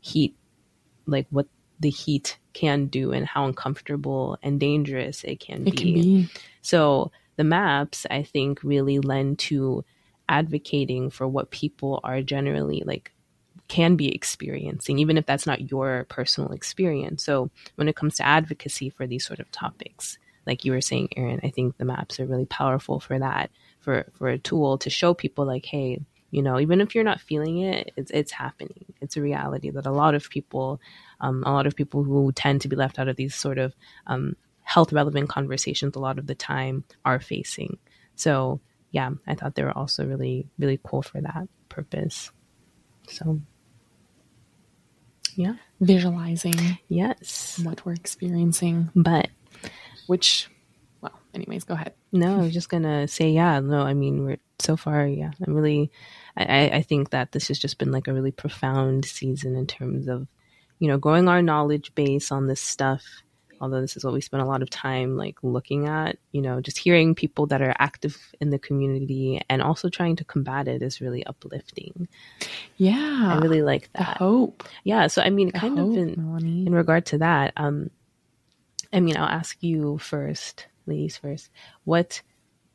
heat, 0.00 0.34
like 1.06 1.28
what 1.30 1.46
the 1.78 1.90
heat 1.90 2.36
can 2.52 2.86
do 2.86 3.12
and 3.12 3.24
how 3.24 3.46
uncomfortable 3.46 4.38
and 4.42 4.58
dangerous 4.58 5.22
it 5.22 5.38
can, 5.38 5.68
it 5.68 5.70
be. 5.70 5.76
can 5.76 5.94
be. 5.94 6.28
So 6.62 7.12
the 7.36 7.44
maps, 7.44 8.06
I 8.10 8.22
think, 8.22 8.62
really 8.62 8.98
lend 8.98 9.38
to 9.40 9.84
advocating 10.28 11.10
for 11.10 11.26
what 11.26 11.50
people 11.50 12.00
are 12.04 12.22
generally 12.22 12.82
like 12.86 13.12
can 13.68 13.96
be 13.96 14.14
experiencing, 14.14 14.98
even 14.98 15.16
if 15.16 15.26
that's 15.26 15.46
not 15.46 15.70
your 15.70 16.04
personal 16.08 16.52
experience. 16.52 17.22
So 17.24 17.50
when 17.76 17.88
it 17.88 17.96
comes 17.96 18.16
to 18.16 18.26
advocacy 18.26 18.90
for 18.90 19.06
these 19.06 19.24
sort 19.24 19.40
of 19.40 19.50
topics, 19.50 20.18
like 20.46 20.64
you 20.64 20.72
were 20.72 20.80
saying, 20.80 21.10
Erin, 21.16 21.40
I 21.42 21.50
think 21.50 21.76
the 21.76 21.84
maps 21.84 22.18
are 22.20 22.26
really 22.26 22.46
powerful 22.46 23.00
for 23.00 23.18
that, 23.18 23.50
for 23.80 24.06
for 24.12 24.28
a 24.28 24.38
tool 24.38 24.78
to 24.78 24.90
show 24.90 25.14
people 25.14 25.46
like, 25.46 25.64
hey, 25.64 26.00
you 26.30 26.42
know, 26.42 26.58
even 26.58 26.80
if 26.80 26.94
you're 26.94 27.04
not 27.04 27.20
feeling 27.20 27.58
it, 27.58 27.92
it's 27.96 28.10
it's 28.10 28.32
happening. 28.32 28.86
It's 29.00 29.16
a 29.16 29.22
reality 29.22 29.70
that 29.70 29.86
a 29.86 29.92
lot 29.92 30.14
of 30.14 30.28
people, 30.30 30.80
um, 31.20 31.42
a 31.46 31.52
lot 31.52 31.66
of 31.66 31.76
people 31.76 32.02
who 32.02 32.32
tend 32.32 32.62
to 32.62 32.68
be 32.68 32.76
left 32.76 32.98
out 32.98 33.08
of 33.08 33.16
these 33.16 33.34
sort 33.34 33.58
of 33.58 33.74
um, 34.06 34.36
health 34.72 34.92
relevant 34.92 35.28
conversations 35.28 35.96
a 35.96 35.98
lot 35.98 36.18
of 36.18 36.26
the 36.26 36.34
time 36.34 36.84
are 37.04 37.20
facing. 37.20 37.76
So 38.14 38.60
yeah, 38.90 39.10
I 39.26 39.34
thought 39.34 39.54
they 39.54 39.64
were 39.64 39.76
also 39.76 40.06
really, 40.06 40.48
really 40.58 40.80
cool 40.82 41.02
for 41.02 41.20
that 41.20 41.48
purpose. 41.68 42.30
So 43.08 43.40
yeah. 45.36 45.54
Visualizing. 45.80 46.78
Yes. 46.88 47.60
What 47.62 47.84
we're 47.84 47.92
experiencing. 47.92 48.90
But 48.94 49.28
which 50.06 50.48
well, 51.02 51.18
anyways, 51.34 51.64
go 51.64 51.74
ahead. 51.74 51.92
No, 52.12 52.40
I 52.40 52.42
was 52.42 52.54
just 52.54 52.70
gonna 52.70 53.08
say, 53.08 53.30
yeah, 53.30 53.60
no, 53.60 53.82
I 53.82 53.92
mean 53.92 54.24
we're 54.24 54.38
so 54.58 54.76
far, 54.76 55.06
yeah. 55.06 55.32
I'm 55.46 55.54
really 55.54 55.90
I, 56.34 56.70
I 56.70 56.82
think 56.82 57.10
that 57.10 57.32
this 57.32 57.48
has 57.48 57.58
just 57.58 57.76
been 57.76 57.92
like 57.92 58.08
a 58.08 58.14
really 58.14 58.32
profound 58.32 59.04
season 59.04 59.54
in 59.54 59.66
terms 59.66 60.08
of 60.08 60.26
you 60.78 60.88
know, 60.88 60.98
growing 60.98 61.28
our 61.28 61.42
knowledge 61.42 61.94
base 61.94 62.32
on 62.32 62.46
this 62.46 62.60
stuff. 62.60 63.04
Although 63.62 63.80
this 63.80 63.96
is 63.96 64.04
what 64.04 64.12
we 64.12 64.20
spend 64.20 64.42
a 64.42 64.46
lot 64.46 64.60
of 64.60 64.68
time 64.70 65.16
like 65.16 65.36
looking 65.44 65.86
at, 65.86 66.18
you 66.32 66.42
know, 66.42 66.60
just 66.60 66.76
hearing 66.78 67.14
people 67.14 67.46
that 67.46 67.62
are 67.62 67.74
active 67.78 68.18
in 68.40 68.50
the 68.50 68.58
community 68.58 69.40
and 69.48 69.62
also 69.62 69.88
trying 69.88 70.16
to 70.16 70.24
combat 70.24 70.66
it 70.66 70.82
is 70.82 71.00
really 71.00 71.24
uplifting. 71.24 72.08
Yeah. 72.76 73.34
I 73.34 73.38
really 73.38 73.62
like 73.62 73.88
The 73.92 73.98
that. 73.98 74.16
hope. 74.16 74.64
Yeah. 74.82 75.06
So 75.06 75.22
I 75.22 75.30
mean, 75.30 75.52
The 75.52 75.60
kind 75.60 75.78
hope, 75.78 75.92
of 75.92 75.96
in, 75.96 76.14
Melanie. 76.18 76.66
in 76.66 76.74
regard 76.74 77.06
to 77.06 77.18
that, 77.18 77.52
um, 77.56 77.90
I 78.92 78.98
mean, 78.98 79.16
I'll 79.16 79.24
ask 79.28 79.56
you 79.62 79.96
first, 79.98 80.66
ladies 80.86 81.16
first. 81.16 81.48
What, 81.84 82.20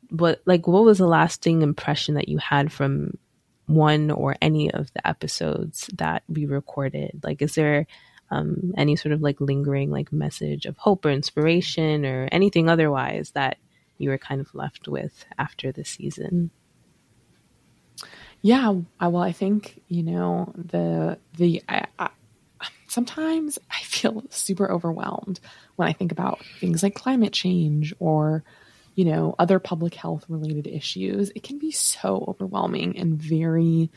what, 0.08 0.40
like, 0.46 0.66
what 0.66 0.84
was 0.84 0.96
the 0.96 1.06
lasting 1.06 1.60
impression 1.60 2.14
that 2.14 2.28
you 2.30 2.38
had 2.38 2.72
from 2.72 3.18
one 3.66 4.10
or 4.10 4.36
any 4.40 4.72
of 4.72 4.90
the 4.94 5.06
episodes 5.06 5.90
that 5.98 6.22
we 6.28 6.46
recorded? 6.46 7.20
Like, 7.22 7.42
is 7.42 7.54
there 7.54 7.86
um, 8.30 8.74
any 8.76 8.96
sort 8.96 9.12
of 9.12 9.22
like 9.22 9.40
lingering 9.40 9.90
like 9.90 10.12
message 10.12 10.66
of 10.66 10.76
hope 10.76 11.04
or 11.04 11.10
inspiration 11.10 12.04
or 12.04 12.28
anything 12.30 12.68
otherwise 12.68 13.30
that 13.30 13.56
you 13.98 14.10
were 14.10 14.18
kind 14.18 14.40
of 14.40 14.54
left 14.54 14.88
with 14.88 15.24
after 15.38 15.72
the 15.72 15.84
season? 15.84 16.50
Yeah, 18.42 18.74
I, 19.00 19.08
well, 19.08 19.22
I 19.22 19.32
think 19.32 19.82
you 19.88 20.02
know 20.02 20.52
the 20.56 21.18
the 21.36 21.62
I, 21.68 21.86
I, 21.98 22.10
sometimes 22.86 23.58
I 23.70 23.80
feel 23.82 24.24
super 24.30 24.70
overwhelmed 24.70 25.40
when 25.76 25.88
I 25.88 25.92
think 25.92 26.12
about 26.12 26.44
things 26.60 26.82
like 26.82 26.94
climate 26.94 27.32
change 27.32 27.94
or 27.98 28.44
you 28.94 29.04
know 29.04 29.34
other 29.38 29.58
public 29.58 29.94
health 29.94 30.24
related 30.28 30.66
issues. 30.66 31.30
It 31.34 31.42
can 31.42 31.58
be 31.58 31.72
so 31.72 32.24
overwhelming 32.28 32.98
and 32.98 33.20
very 33.20 33.90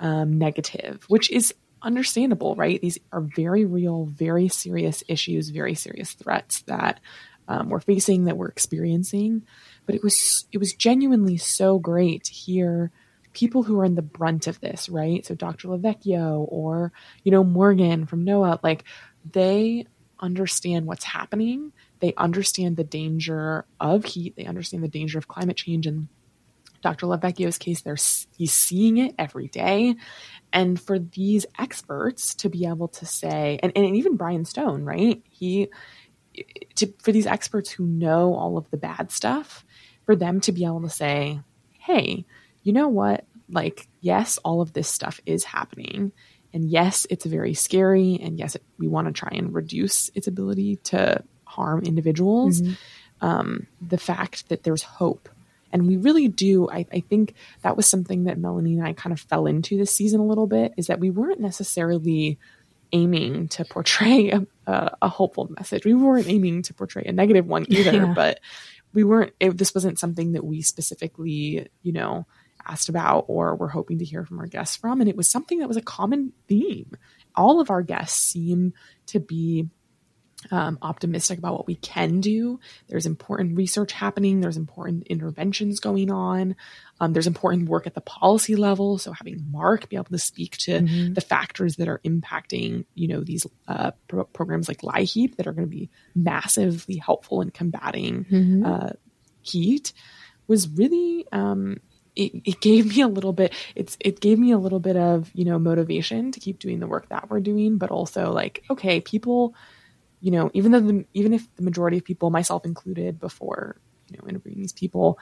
um, 0.00 0.38
negative, 0.38 1.04
which 1.08 1.30
is 1.30 1.54
understandable, 1.82 2.54
right? 2.56 2.80
These 2.80 2.98
are 3.12 3.20
very 3.20 3.64
real, 3.64 4.06
very 4.06 4.48
serious 4.48 5.02
issues, 5.08 5.50
very 5.50 5.74
serious 5.74 6.12
threats 6.12 6.62
that 6.62 7.00
um, 7.48 7.68
we're 7.68 7.80
facing, 7.80 8.24
that 8.24 8.36
we're 8.36 8.48
experiencing. 8.48 9.42
But 9.84 9.94
it 9.94 10.02
was 10.02 10.46
it 10.52 10.58
was 10.58 10.74
genuinely 10.74 11.36
so 11.36 11.78
great 11.78 12.24
to 12.24 12.32
hear 12.32 12.90
people 13.32 13.62
who 13.62 13.78
are 13.78 13.84
in 13.84 13.94
the 13.94 14.02
brunt 14.02 14.46
of 14.46 14.60
this, 14.60 14.88
right? 14.88 15.24
So 15.24 15.34
Dr. 15.34 15.68
Lavecchio 15.68 16.46
or, 16.48 16.90
you 17.22 17.30
know, 17.30 17.44
Morgan 17.44 18.06
from 18.06 18.24
NOAA, 18.24 18.60
like 18.62 18.84
they 19.30 19.86
understand 20.18 20.86
what's 20.86 21.04
happening. 21.04 21.72
They 22.00 22.14
understand 22.16 22.76
the 22.76 22.84
danger 22.84 23.66
of 23.78 24.04
heat. 24.04 24.36
They 24.36 24.46
understand 24.46 24.82
the 24.82 24.88
danger 24.88 25.18
of 25.18 25.28
climate 25.28 25.58
change. 25.58 25.86
And 25.86 26.08
Dr. 26.86 27.06
Lavecchio's 27.06 27.58
case, 27.58 27.80
they're, 27.80 27.96
he's 28.36 28.52
seeing 28.52 28.98
it 28.98 29.16
every 29.18 29.48
day. 29.48 29.96
And 30.52 30.80
for 30.80 31.00
these 31.00 31.44
experts 31.58 32.36
to 32.36 32.48
be 32.48 32.64
able 32.64 32.86
to 32.88 33.04
say, 33.04 33.58
and, 33.60 33.72
and 33.74 33.96
even 33.96 34.16
Brian 34.16 34.44
Stone, 34.44 34.84
right? 34.84 35.20
He, 35.28 35.68
to, 36.76 36.94
for 37.02 37.10
these 37.10 37.26
experts 37.26 37.72
who 37.72 37.84
know 37.86 38.34
all 38.34 38.56
of 38.56 38.70
the 38.70 38.76
bad 38.76 39.10
stuff, 39.10 39.64
for 40.04 40.14
them 40.14 40.40
to 40.42 40.52
be 40.52 40.64
able 40.64 40.82
to 40.82 40.88
say, 40.88 41.40
hey, 41.72 42.24
you 42.62 42.72
know 42.72 42.86
what? 42.86 43.24
Like, 43.50 43.88
yes, 44.00 44.38
all 44.44 44.60
of 44.60 44.72
this 44.72 44.88
stuff 44.88 45.20
is 45.26 45.42
happening. 45.42 46.12
And 46.54 46.70
yes, 46.70 47.04
it's 47.10 47.26
very 47.26 47.54
scary. 47.54 48.16
And 48.22 48.38
yes, 48.38 48.54
it, 48.54 48.62
we 48.78 48.86
want 48.86 49.08
to 49.08 49.12
try 49.12 49.32
and 49.32 49.52
reduce 49.52 50.08
its 50.14 50.28
ability 50.28 50.76
to 50.84 51.24
harm 51.42 51.82
individuals. 51.82 52.62
Um, 53.20 53.66
the 53.80 53.98
fact 53.98 54.50
that 54.50 54.62
there's 54.62 54.82
hope. 54.82 55.28
And 55.76 55.86
we 55.86 55.98
really 55.98 56.26
do. 56.26 56.70
I, 56.70 56.86
I 56.90 57.00
think 57.00 57.34
that 57.60 57.76
was 57.76 57.86
something 57.86 58.24
that 58.24 58.38
Melanie 58.38 58.78
and 58.78 58.86
I 58.86 58.94
kind 58.94 59.12
of 59.12 59.20
fell 59.20 59.46
into 59.46 59.76
this 59.76 59.94
season 59.94 60.20
a 60.20 60.24
little 60.26 60.46
bit 60.46 60.72
is 60.78 60.86
that 60.86 61.00
we 61.00 61.10
weren't 61.10 61.38
necessarily 61.38 62.38
aiming 62.92 63.48
to 63.48 63.64
portray 63.66 64.30
a, 64.30 64.46
a, 64.66 64.96
a 65.02 65.08
hopeful 65.10 65.50
message. 65.58 65.84
We 65.84 65.92
weren't 65.92 66.28
aiming 66.28 66.62
to 66.62 66.72
portray 66.74 67.04
a 67.04 67.12
negative 67.12 67.46
one 67.46 67.66
either, 67.68 67.92
Yeah. 67.92 68.12
but 68.14 68.40
we 68.94 69.04
weren't, 69.04 69.34
it, 69.38 69.58
this 69.58 69.74
wasn't 69.74 69.98
something 69.98 70.32
that 70.32 70.44
we 70.44 70.62
specifically, 70.62 71.68
you 71.82 71.92
know, 71.92 72.26
asked 72.66 72.88
about 72.88 73.26
or 73.28 73.54
were 73.54 73.68
hoping 73.68 73.98
to 73.98 74.04
hear 74.06 74.24
from 74.24 74.38
our 74.40 74.46
guests 74.46 74.76
from. 74.76 75.00
And 75.02 75.10
it 75.10 75.16
was 75.16 75.28
something 75.28 75.58
that 75.58 75.68
was 75.68 75.76
a 75.76 75.82
common 75.82 76.32
theme. 76.48 76.90
All 77.34 77.60
of 77.60 77.68
our 77.68 77.82
guests 77.82 78.18
seem 78.18 78.72
to 79.08 79.20
be 79.20 79.68
um, 80.50 80.78
optimistic 80.82 81.38
about 81.38 81.54
what 81.54 81.66
we 81.66 81.74
can 81.76 82.20
do. 82.20 82.60
There's 82.88 83.06
important 83.06 83.56
research 83.56 83.92
happening. 83.92 84.40
There's 84.40 84.56
important 84.56 85.06
interventions 85.06 85.80
going 85.80 86.10
on. 86.10 86.56
Um, 87.00 87.12
there's 87.12 87.26
important 87.26 87.68
work 87.68 87.86
at 87.86 87.94
the 87.94 88.00
policy 88.00 88.56
level. 88.56 88.98
So 88.98 89.12
having 89.12 89.46
Mark 89.50 89.88
be 89.88 89.96
able 89.96 90.06
to 90.06 90.18
speak 90.18 90.56
to 90.58 90.80
Mhm. 90.80 91.14
the 91.14 91.20
factors 91.20 91.76
that 91.76 91.88
are 91.88 92.00
impacting, 92.04 92.84
you 92.94 93.08
know, 93.08 93.20
these 93.22 93.46
uh, 93.68 93.90
pro- 94.08 94.24
programs 94.24 94.68
like 94.68 94.82
LIHEAP 94.82 95.36
that 95.36 95.46
are 95.46 95.52
going 95.52 95.66
to 95.66 95.70
be 95.70 95.90
massively 96.14 96.96
helpful 96.96 97.40
in 97.40 97.50
combating 97.50 98.24
Mhm. 98.30 98.66
uh, 98.66 98.90
heat 99.42 99.92
was 100.48 100.68
really 100.68 101.26
um, 101.32 101.78
it, 102.14 102.32
it 102.44 102.60
gave 102.60 102.86
me 102.96 103.02
a 103.02 103.08
little 103.08 103.32
bit 103.32 103.52
it's 103.74 103.96
it 104.00 104.20
gave 104.20 104.38
me 104.38 104.50
a 104.52 104.58
little 104.58 104.80
bit 104.80 104.96
of 104.96 105.30
you 105.34 105.44
know 105.44 105.58
motivation 105.58 106.32
to 106.32 106.40
keep 106.40 106.58
doing 106.58 106.80
the 106.80 106.86
work 106.86 107.08
that 107.10 107.28
we're 107.30 107.40
doing 107.40 107.76
but 107.78 107.90
also 107.90 108.32
like 108.32 108.64
okay 108.70 109.00
people 109.00 109.54
you 110.26 110.32
know 110.34 110.50
even 110.58 110.72
though 110.72 110.80
the, 110.80 111.04
even 111.14 111.32
if 111.32 111.42
the 111.56 111.62
majority 111.62 111.98
of 111.98 112.04
people 112.04 112.30
myself 112.30 112.64
included 112.64 113.20
before 113.20 113.60
you 114.10 114.16
know 114.18 114.28
interviewing 114.28 114.58
these 114.58 114.72
people 114.82 115.18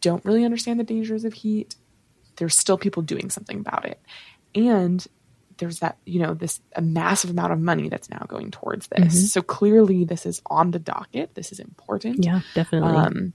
don't 0.00 0.24
really 0.24 0.44
understand 0.48 0.80
the 0.80 0.84
dangers 0.94 1.24
of 1.24 1.32
heat 1.42 1.76
there's 2.38 2.56
still 2.56 2.78
people 2.78 3.02
doing 3.02 3.28
something 3.30 3.58
about 3.60 3.84
it 3.84 4.00
and 4.54 5.06
there's 5.58 5.78
that 5.80 5.98
you 6.06 6.18
know 6.22 6.32
this 6.34 6.60
a 6.74 6.82
massive 6.82 7.30
amount 7.30 7.52
of 7.52 7.60
money 7.60 7.88
that's 7.90 8.10
now 8.10 8.24
going 8.26 8.50
towards 8.50 8.88
this 8.88 9.14
Mhm. 9.14 9.28
so 9.34 9.42
clearly 9.42 10.04
this 10.04 10.24
is 10.24 10.40
on 10.46 10.70
the 10.70 10.78
docket 10.78 11.34
this 11.34 11.52
is 11.52 11.60
important 11.60 12.24
Yeah, 12.24 12.40
definitely. 12.54 12.96
um, 12.96 13.34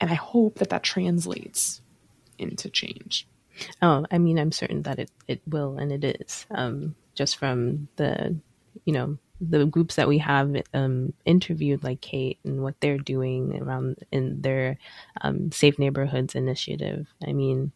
and 0.00 0.10
I 0.10 0.14
hope 0.14 0.58
that 0.58 0.70
that 0.70 0.82
translates 0.82 1.80
into 2.38 2.68
change. 2.68 3.28
Oh, 3.80 4.04
I 4.10 4.18
mean, 4.18 4.36
I'm 4.38 4.50
certain 4.50 4.82
that 4.82 4.98
it, 4.98 5.10
it 5.28 5.40
will 5.46 5.78
and 5.78 5.92
it 5.92 6.02
is. 6.20 6.46
Um, 6.50 6.96
just 7.14 7.36
from 7.36 7.88
the, 7.96 8.36
you 8.84 8.92
know, 8.92 9.18
the 9.50 9.66
groups 9.66 9.96
that 9.96 10.08
we 10.08 10.18
have 10.18 10.54
um, 10.72 11.12
interviewed, 11.24 11.82
like 11.82 12.00
Kate, 12.00 12.38
and 12.44 12.62
what 12.62 12.74
they're 12.80 12.98
doing 12.98 13.60
around 13.60 13.96
in 14.12 14.40
their 14.40 14.78
um, 15.22 15.50
Safe 15.50 15.78
Neighborhoods 15.78 16.34
initiative. 16.34 17.08
I 17.26 17.32
mean, 17.32 17.72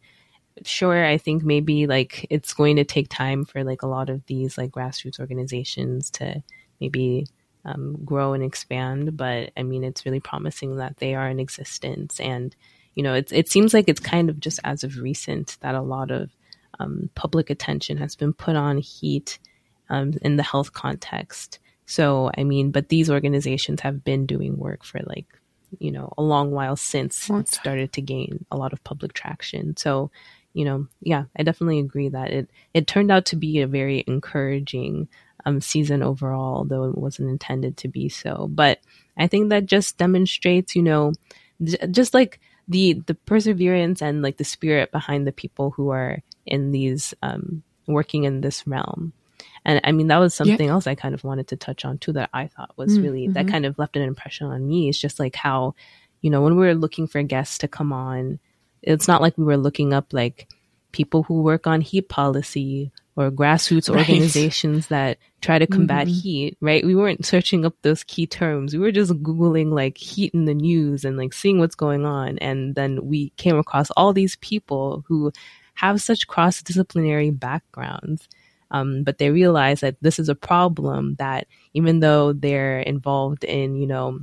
sure, 0.63 1.05
I 1.05 1.17
think 1.17 1.43
maybe 1.43 1.87
like 1.87 2.25
it's 2.29 2.53
going 2.53 2.77
to 2.77 2.83
take 2.83 3.09
time 3.09 3.45
for 3.45 3.63
like 3.63 3.81
a 3.81 3.87
lot 3.87 4.09
of 4.09 4.25
these 4.27 4.57
like 4.57 4.71
grassroots 4.71 5.19
organizations 5.19 6.09
to 6.11 6.41
maybe 6.79 7.27
um, 7.65 7.97
grow 8.05 8.33
and 8.33 8.43
expand. 8.43 9.17
But 9.17 9.51
I 9.57 9.63
mean, 9.63 9.83
it's 9.83 10.05
really 10.05 10.21
promising 10.21 10.77
that 10.77 10.97
they 10.97 11.15
are 11.15 11.29
in 11.29 11.39
existence 11.39 12.19
and 12.19 12.55
you 12.95 13.03
know, 13.03 13.13
it, 13.13 13.31
it 13.31 13.47
seems 13.47 13.75
like 13.75 13.87
it's 13.87 13.99
kind 13.99 14.27
of 14.27 14.39
just 14.39 14.59
as 14.63 14.83
of 14.83 14.97
recent 14.97 15.57
that 15.61 15.75
a 15.75 15.81
lot 15.81 16.09
of 16.09 16.31
um, 16.79 17.11
public 17.13 17.51
attention 17.51 17.97
has 17.97 18.15
been 18.15 18.33
put 18.33 18.55
on 18.55 18.79
heat 18.79 19.37
um, 19.89 20.13
in 20.21 20.37
the 20.37 20.43
health 20.43 20.73
context. 20.73 21.59
So, 21.85 22.31
I 22.37 22.43
mean, 22.43 22.71
but 22.71 22.89
these 22.89 23.09
organizations 23.09 23.81
have 23.81 24.03
been 24.03 24.25
doing 24.25 24.57
work 24.57 24.83
for 24.83 24.99
like, 25.05 25.25
you 25.79 25.91
know, 25.91 26.13
a 26.17 26.21
long 26.21 26.51
while 26.51 26.75
since 26.75 27.29
it 27.29 27.47
started 27.47 27.93
to 27.93 28.01
gain 28.01 28.45
a 28.51 28.57
lot 28.57 28.73
of 28.73 28.83
public 28.83 29.13
traction. 29.13 29.75
So, 29.77 30.11
you 30.53 30.65
know, 30.65 30.87
yeah, 31.01 31.25
I 31.37 31.43
definitely 31.43 31.79
agree 31.79 32.09
that 32.09 32.31
it 32.31 32.49
it 32.73 32.87
turned 32.87 33.11
out 33.11 33.25
to 33.27 33.35
be 33.35 33.61
a 33.61 33.67
very 33.67 34.03
encouraging 34.07 35.07
um, 35.45 35.61
season 35.61 36.03
overall, 36.03 36.65
though 36.65 36.85
it 36.85 36.97
wasn't 36.97 37.29
intended 37.29 37.77
to 37.77 37.87
be 37.87 38.09
so. 38.09 38.47
But 38.49 38.79
I 39.17 39.27
think 39.27 39.49
that 39.49 39.65
just 39.65 39.97
demonstrates, 39.97 40.75
you 40.75 40.83
know, 40.83 41.13
j- 41.63 41.87
just 41.89 42.13
like 42.13 42.39
the 42.67 43.01
the 43.05 43.15
perseverance 43.15 44.01
and 44.01 44.21
like 44.21 44.37
the 44.37 44.43
spirit 44.43 44.91
behind 44.91 45.25
the 45.25 45.31
people 45.31 45.71
who 45.71 45.89
are 45.89 46.21
in 46.45 46.71
these 46.71 47.13
um, 47.21 47.63
working 47.87 48.25
in 48.25 48.41
this 48.41 48.67
realm. 48.67 49.13
And 49.67 49.81
I 49.85 49.93
mean, 49.93 50.07
that 50.07 50.19
was 50.19 50.33
something 50.35 50.69
else 50.69 50.87
I 50.87 50.95
kind 50.95 51.15
of 51.15 51.23
wanted 51.25 51.49
to 51.49 51.57
touch 51.57 51.85
on 51.85 51.99
too 51.99 52.13
that 52.13 52.31
I 52.33 52.47
thought 52.47 52.71
was 52.77 52.99
Mm, 52.99 53.03
really 53.03 53.27
that 53.35 53.47
mhm. 53.47 53.51
kind 53.51 53.65
of 53.67 53.77
left 53.79 53.97
an 53.97 54.03
impression 54.03 54.47
on 54.47 54.67
me. 54.67 54.89
It's 54.89 54.99
just 54.99 55.19
like 55.19 55.35
how, 55.35 55.75
you 56.21 56.31
know, 56.31 56.41
when 56.41 56.57
we 56.57 56.65
were 56.65 56.75
looking 56.75 57.07
for 57.07 57.23
guests 57.23 57.59
to 57.59 57.69
come 57.69 57.93
on, 57.93 58.39
it's 58.83 59.07
not 59.09 59.21
like 59.21 59.37
we 59.37 59.45
were 59.45 59.57
looking 59.57 59.93
up 59.93 60.13
like 60.13 60.49
people 60.93 61.23
who 61.23 61.43
work 61.43 61.67
on 61.67 61.81
heat 61.81 62.09
policy 62.09 62.91
or 63.17 63.31
grassroots 63.31 63.89
Right. 63.93 64.31
organizations 64.33 64.87
that 64.87 65.19
try 65.41 65.59
to 65.59 65.67
combat 65.67 66.07
Mhm. 66.07 66.11
heat, 66.23 66.57
right? 66.61 66.85
We 66.85 66.95
weren't 66.95 67.25
searching 67.25 67.65
up 67.65 67.75
those 67.83 68.03
key 68.05 68.27
terms. 68.27 68.73
We 68.73 68.79
were 68.79 68.91
just 68.93 69.13
Googling 69.23 69.71
like 69.73 69.97
heat 69.97 70.33
in 70.33 70.45
the 70.45 70.55
news 70.55 71.05
and 71.05 71.17
like 71.17 71.33
seeing 71.33 71.59
what's 71.59 71.75
going 71.75 72.05
on. 72.05 72.39
And 72.39 72.75
then 72.75 73.05
we 73.07 73.31
came 73.37 73.57
across 73.59 73.91
all 73.91 74.13
these 74.13 74.37
people 74.37 75.03
who 75.07 75.31
have 75.75 76.01
such 76.01 76.27
cross 76.27 76.63
disciplinary 76.63 77.31
backgrounds. 77.31 78.27
Um, 78.71 79.03
but 79.03 79.17
they 79.17 79.31
realize 79.31 79.79
that 79.81 79.95
this 80.01 80.19
is 80.19 80.29
a 80.29 80.35
problem 80.35 81.15
that 81.19 81.47
even 81.73 81.99
though 81.99 82.33
they're 82.33 82.79
involved 82.79 83.43
in, 83.43 83.75
you 83.75 83.87
know, 83.87 84.19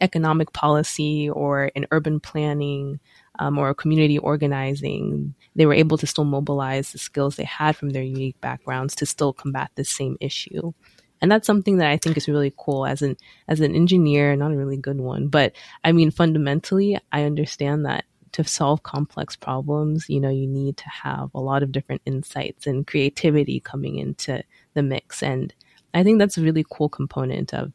economic 0.00 0.52
policy 0.52 1.28
or 1.28 1.66
in 1.66 1.86
urban 1.90 2.20
planning 2.20 3.00
um, 3.38 3.58
or 3.58 3.74
community 3.74 4.18
organizing, 4.18 5.34
they 5.54 5.66
were 5.66 5.74
able 5.74 5.98
to 5.98 6.06
still 6.06 6.24
mobilize 6.24 6.92
the 6.92 6.98
skills 6.98 7.36
they 7.36 7.44
had 7.44 7.76
from 7.76 7.90
their 7.90 8.02
unique 8.02 8.40
backgrounds 8.40 8.94
to 8.96 9.06
still 9.06 9.32
combat 9.32 9.70
this 9.74 9.90
same 9.90 10.16
issue. 10.20 10.72
And 11.20 11.30
that's 11.30 11.46
something 11.46 11.78
that 11.78 11.90
I 11.90 11.96
think 11.96 12.16
is 12.16 12.28
really 12.28 12.52
cool 12.56 12.86
as 12.86 13.02
an 13.02 13.16
as 13.48 13.60
an 13.60 13.74
engineer, 13.74 14.36
not 14.36 14.52
a 14.52 14.56
really 14.56 14.76
good 14.76 15.00
one, 15.00 15.28
but 15.28 15.52
I 15.82 15.92
mean 15.92 16.10
fundamentally 16.10 16.98
I 17.10 17.24
understand 17.24 17.86
that 17.86 18.04
to 18.32 18.44
solve 18.44 18.82
complex 18.82 19.36
problems, 19.36 20.08
you 20.08 20.20
know, 20.20 20.30
you 20.30 20.46
need 20.46 20.76
to 20.76 20.88
have 20.88 21.30
a 21.34 21.40
lot 21.40 21.62
of 21.62 21.72
different 21.72 22.02
insights 22.04 22.66
and 22.66 22.86
creativity 22.86 23.60
coming 23.60 23.96
into 23.96 24.42
the 24.74 24.82
mix. 24.82 25.22
And 25.22 25.54
I 25.94 26.02
think 26.02 26.18
that's 26.18 26.38
a 26.38 26.42
really 26.42 26.64
cool 26.70 26.88
component 26.88 27.54
of 27.54 27.72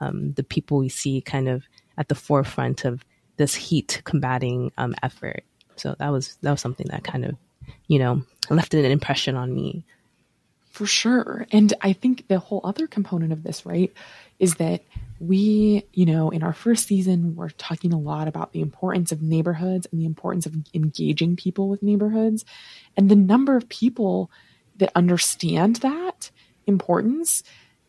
um, 0.00 0.32
the 0.34 0.44
people 0.44 0.78
we 0.78 0.88
see 0.88 1.20
kind 1.20 1.48
of 1.48 1.64
at 1.98 2.08
the 2.08 2.14
forefront 2.14 2.84
of 2.84 3.04
this 3.36 3.54
heat 3.54 4.02
combating 4.04 4.72
um, 4.78 4.94
effort. 5.02 5.44
So 5.76 5.94
that 5.98 6.10
was 6.10 6.38
that 6.42 6.50
was 6.50 6.60
something 6.60 6.86
that 6.90 7.04
kind 7.04 7.24
of, 7.24 7.36
you 7.86 7.98
know, 7.98 8.22
left 8.50 8.74
an 8.74 8.84
impression 8.84 9.36
on 9.36 9.54
me. 9.54 9.84
For 10.70 10.86
sure. 10.86 11.46
And 11.52 11.72
I 11.80 11.92
think 11.94 12.28
the 12.28 12.38
whole 12.38 12.60
other 12.62 12.86
component 12.86 13.32
of 13.32 13.42
this, 13.42 13.64
right, 13.64 13.92
is 14.38 14.56
that 14.56 14.82
we, 15.18 15.84
you 15.92 16.06
know, 16.06 16.30
in 16.30 16.42
our 16.42 16.52
first 16.52 16.86
season, 16.86 17.36
we're 17.36 17.50
talking 17.50 17.92
a 17.92 17.98
lot 17.98 18.28
about 18.28 18.52
the 18.52 18.60
importance 18.60 19.12
of 19.12 19.22
neighborhoods 19.22 19.86
and 19.90 20.00
the 20.00 20.04
importance 20.04 20.46
of 20.46 20.54
engaging 20.74 21.36
people 21.36 21.68
with 21.68 21.82
neighborhoods. 21.82 22.44
And 22.96 23.08
the 23.08 23.16
number 23.16 23.56
of 23.56 23.68
people 23.68 24.30
that 24.76 24.92
understand 24.94 25.76
that 25.76 26.30
importance 26.66 27.42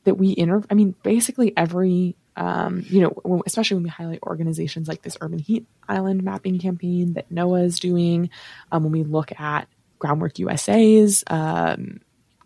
that 0.05 0.15
we 0.15 0.33
inter, 0.37 0.63
I 0.69 0.73
mean, 0.73 0.95
basically 1.03 1.55
every 1.57 2.15
um, 2.37 2.85
you 2.87 3.01
know, 3.01 3.41
especially 3.47 3.75
when 3.75 3.83
we 3.83 3.89
highlight 3.89 4.21
organizations 4.21 4.87
like 4.87 5.01
this 5.01 5.17
Urban 5.21 5.39
Heat 5.39 5.65
Island 5.89 6.21
mapping 6.21 6.59
campaign 6.59 7.13
that 7.13 7.33
NOAA 7.33 7.65
is 7.65 7.79
doing, 7.79 8.29
um, 8.71 8.83
when 8.83 8.91
we 8.91 9.03
look 9.03 9.37
at 9.39 9.67
Groundwork 9.97 10.37
USA's 10.37 11.23
um, 11.27 11.99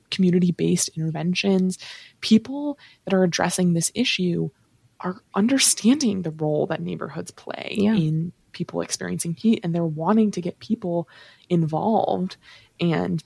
community 0.10 0.54
based 0.54 0.90
interventions, 0.96 1.78
people 2.22 2.80
that 3.04 3.14
are 3.14 3.24
addressing 3.24 3.74
this 3.74 3.92
issue 3.94 4.50
are 5.04 5.22
understanding 5.34 6.22
the 6.22 6.32
role 6.32 6.68
that 6.68 6.82
neighborhoods 6.82 7.32
play 7.32 7.76
yeah. 7.78 7.94
in 7.94 8.32
people 8.52 8.82
experiencing 8.82 9.34
heat 9.34 9.62
and 9.64 9.74
they're 9.74 9.84
wanting 9.84 10.32
to 10.32 10.42
get 10.42 10.60
people 10.60 11.08
involved 11.50 12.38
and 12.80 13.24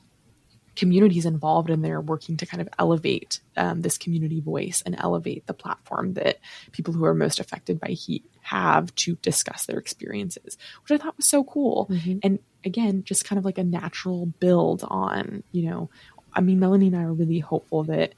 communities 0.75 1.25
involved 1.25 1.69
and 1.69 1.83
they're 1.83 2.01
working 2.01 2.37
to 2.37 2.45
kind 2.45 2.61
of 2.61 2.69
elevate 2.77 3.39
um, 3.55 3.81
this 3.81 3.97
community 3.97 4.41
voice 4.41 4.83
and 4.85 4.95
elevate 4.99 5.45
the 5.47 5.53
platform 5.53 6.13
that 6.13 6.37
people 6.71 6.93
who 6.93 7.05
are 7.05 7.13
most 7.13 7.39
affected 7.39 7.79
by 7.79 7.89
heat 7.89 8.25
have 8.41 8.93
to 8.95 9.15
discuss 9.21 9.65
their 9.65 9.79
experiences 9.79 10.57
which 10.83 10.91
i 10.91 11.01
thought 11.01 11.17
was 11.17 11.27
so 11.27 11.43
cool 11.43 11.87
mm-hmm. 11.89 12.19
and 12.23 12.39
again 12.63 13.03
just 13.03 13.25
kind 13.25 13.39
of 13.39 13.45
like 13.45 13.57
a 13.57 13.63
natural 13.63 14.25
build 14.25 14.83
on 14.89 15.43
you 15.51 15.69
know 15.69 15.89
i 16.33 16.41
mean 16.41 16.59
melanie 16.59 16.87
and 16.87 16.97
i 16.97 17.03
are 17.03 17.13
really 17.13 17.39
hopeful 17.39 17.83
that 17.83 18.13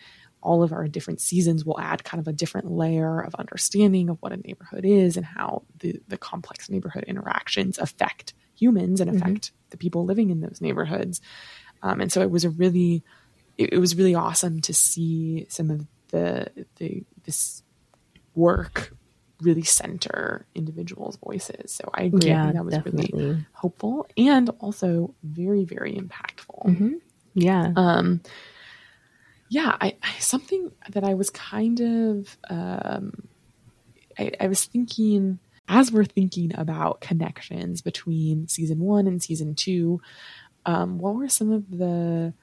all 0.47 0.63
of 0.63 0.71
our 0.71 0.87
different 0.87 1.21
seasons 1.21 1.65
will 1.65 1.79
add 1.79 2.03
kind 2.03 2.19
of 2.19 2.27
a 2.27 2.33
different 2.33 2.71
layer 2.71 3.19
of 3.19 3.35
understanding 3.35 4.09
of 4.09 4.17
what 4.21 4.31
a 4.31 4.37
neighborhood 4.37 4.85
is 4.85 5.17
and 5.17 5.25
how 5.25 5.63
the, 5.79 5.99
the 6.07 6.17
complex 6.17 6.69
neighborhood 6.69 7.03
interactions 7.07 7.77
affect 7.77 8.33
humans 8.55 9.01
and 9.01 9.11
mm-hmm. 9.11 9.21
affect 9.21 9.47
mm-hmm. 9.47 9.55
the 9.71 9.77
people 9.77 10.05
living 10.05 10.29
in 10.29 10.41
those 10.41 10.61
neighborhoods 10.61 11.21
um, 11.81 12.01
and 12.01 12.11
so 12.11 12.21
it 12.21 12.31
was 12.31 12.45
a 12.45 12.49
really, 12.49 13.03
it, 13.57 13.73
it, 13.73 13.77
was 13.79 13.95
really 13.95 14.15
awesome 14.15 14.61
to 14.61 14.73
see 14.73 15.45
some 15.49 15.69
of 15.69 15.85
the, 16.09 16.47
the, 16.77 17.03
this 17.23 17.63
work 18.35 18.93
really 19.41 19.63
center 19.63 20.45
individuals' 20.55 21.17
voices. 21.17 21.71
So 21.71 21.89
I 21.93 22.03
agree. 22.03 22.29
Yeah, 22.29 22.41
I 22.41 22.43
think 22.45 22.55
that 22.55 22.65
was 22.65 22.73
definitely. 22.73 23.09
really 23.13 23.45
hopeful 23.53 24.07
and 24.17 24.49
also 24.59 25.13
very, 25.23 25.63
very 25.63 25.93
impactful. 25.93 26.65
Mm-hmm. 26.65 26.93
Yeah. 27.35 27.71
Um, 27.75 28.21
yeah, 29.49 29.75
I, 29.79 29.95
I, 30.03 30.19
something 30.19 30.71
that 30.89 31.03
I 31.03 31.13
was 31.13 31.29
kind 31.29 31.79
of, 31.79 32.37
um, 32.49 33.27
I, 34.17 34.31
I 34.39 34.47
was 34.47 34.65
thinking 34.65 35.39
as 35.67 35.91
we're 35.91 36.05
thinking 36.05 36.51
about 36.55 37.01
connections 37.01 37.81
between 37.81 38.47
season 38.47 38.79
one 38.79 39.05
and 39.07 39.21
season 39.21 39.53
two, 39.53 40.01
um, 40.65 40.97
what 40.97 41.15
were 41.15 41.27
some 41.27 41.51
of 41.51 41.69
the 41.69 42.33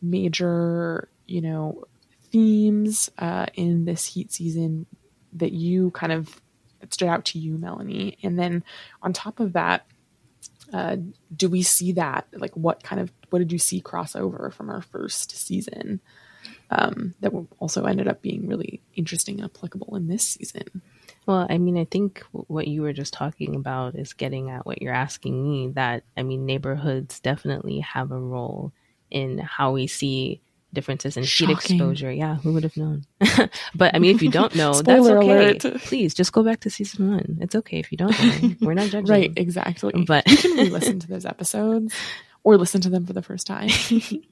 major, 0.00 1.08
you 1.26 1.40
know, 1.40 1.84
themes 2.30 3.10
uh, 3.18 3.46
in 3.54 3.84
this 3.84 4.06
heat 4.06 4.32
season 4.32 4.86
that 5.32 5.52
you 5.52 5.90
kind 5.90 6.12
of 6.12 6.40
that 6.80 6.94
stood 6.94 7.08
out 7.08 7.24
to 7.24 7.38
you, 7.38 7.58
Melanie? 7.58 8.16
And 8.22 8.38
then 8.38 8.62
on 9.02 9.12
top 9.12 9.40
of 9.40 9.54
that, 9.54 9.84
uh, 10.72 10.96
do 11.34 11.48
we 11.48 11.62
see 11.62 11.92
that? 11.92 12.28
Like, 12.32 12.54
what 12.56 12.82
kind 12.82 13.00
of 13.00 13.12
what 13.30 13.40
did 13.40 13.50
you 13.50 13.58
see 13.58 13.80
crossover 13.80 14.52
from 14.52 14.70
our 14.70 14.82
first 14.82 15.36
season 15.36 16.00
um, 16.70 17.14
that 17.20 17.32
also 17.58 17.84
ended 17.84 18.08
up 18.08 18.22
being 18.22 18.48
really 18.48 18.80
interesting 18.94 19.40
and 19.40 19.50
applicable 19.50 19.96
in 19.96 20.08
this 20.08 20.24
season? 20.24 20.82
Well, 21.26 21.46
I 21.48 21.58
mean, 21.58 21.76
I 21.76 21.84
think 21.84 22.24
what 22.32 22.68
you 22.68 22.82
were 22.82 22.94
just 22.94 23.12
talking 23.12 23.54
about 23.54 23.94
is 23.94 24.14
getting 24.14 24.50
at 24.50 24.64
what 24.64 24.80
you're 24.80 24.94
asking 24.94 25.42
me. 25.42 25.68
That, 25.68 26.04
I 26.16 26.22
mean, 26.22 26.46
neighborhoods 26.46 27.20
definitely 27.20 27.80
have 27.80 28.10
a 28.12 28.18
role 28.18 28.72
in 29.10 29.38
how 29.38 29.72
we 29.72 29.86
see 29.86 30.40
differences 30.72 31.16
in 31.16 31.24
Shocking. 31.24 31.56
heat 31.56 31.72
exposure. 31.72 32.10
Yeah, 32.10 32.36
who 32.36 32.52
would 32.52 32.62
have 32.62 32.76
known? 32.76 33.04
but 33.74 33.94
I 33.94 33.98
mean, 33.98 34.14
if 34.14 34.22
you 34.22 34.30
don't 34.30 34.54
know, 34.54 34.72
that's 34.82 35.06
okay. 35.06 35.30
Alert. 35.30 35.82
Please 35.82 36.14
just 36.14 36.32
go 36.32 36.42
back 36.42 36.60
to 36.60 36.70
season 36.70 37.10
one. 37.10 37.38
It's 37.40 37.54
okay 37.54 37.78
if 37.78 37.92
you 37.92 37.98
don't 37.98 38.18
know. 38.18 38.54
We're 38.60 38.74
not 38.74 38.86
judging. 38.90 39.06
right, 39.06 39.32
exactly. 39.36 40.04
But 40.04 40.28
you 40.30 40.36
can 40.36 40.56
re-listen 40.56 40.98
to 41.00 41.08
those 41.08 41.26
episodes 41.26 41.94
or 42.48 42.56
listen 42.56 42.80
to 42.80 42.88
them 42.88 43.04
for 43.04 43.12
the 43.12 43.20
first 43.20 43.46
time. 43.46 43.68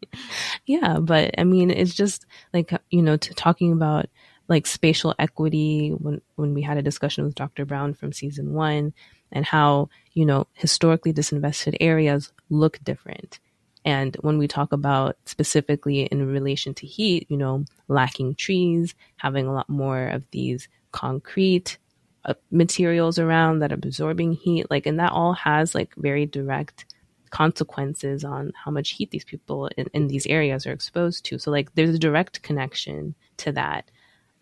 yeah, 0.67 0.99
but 0.99 1.35
I 1.37 1.45
mean, 1.45 1.71
it's 1.71 1.95
just 1.95 2.25
like 2.55 2.73
you 2.89 3.03
know, 3.03 3.19
to 3.19 3.35
talking 3.35 3.73
about 3.73 4.07
like 4.49 4.67
spatial 4.67 5.15
equity 5.19 5.91
when 5.91 6.23
when 6.37 6.55
we 6.55 6.63
had 6.63 6.79
a 6.79 6.83
discussion 6.83 7.25
with 7.25 7.35
Dr. 7.35 7.67
Brown 7.67 7.93
from 7.93 8.15
season 8.15 8.55
1 8.55 8.95
and 9.33 9.45
how, 9.45 9.91
you 10.15 10.25
know, 10.25 10.47
historically 10.55 11.13
disinvested 11.13 11.77
areas 11.79 12.33
look 12.49 12.79
different. 12.83 13.39
And 13.85 14.17
when 14.23 14.39
we 14.39 14.49
talk 14.49 14.73
about 14.73 15.19
specifically 15.27 16.05
in 16.05 16.27
relation 16.27 16.73
to 16.75 16.87
heat, 16.87 17.27
you 17.29 17.37
know, 17.37 17.67
lacking 17.87 18.37
trees, 18.37 18.95
having 19.17 19.47
a 19.47 19.53
lot 19.53 19.69
more 19.69 20.09
of 20.09 20.23
these 20.31 20.69
concrete 20.91 21.77
uh, 22.25 22.33
materials 22.51 23.19
around 23.19 23.59
that 23.59 23.73
absorbing 23.73 24.33
heat, 24.33 24.71
like, 24.71 24.87
and 24.87 24.99
that 25.01 25.13
all 25.13 25.35
has 25.35 25.75
like 25.75 25.95
very 25.97 26.25
direct 26.25 26.87
consequences 27.31 28.25
on 28.25 28.53
how 28.65 28.71
much 28.71 28.91
heat 28.91 29.11
these 29.11 29.25
people 29.25 29.69
in, 29.77 29.87
in 29.93 30.09
these 30.09 30.27
areas 30.27 30.67
are 30.67 30.73
exposed 30.73 31.25
to. 31.27 31.39
So, 31.39 31.51
like, 31.51 31.75
there's 31.75 31.95
a 31.95 31.99
direct 31.99 32.43
connection 32.43 33.15
to 33.39 33.53
that. 33.53 33.91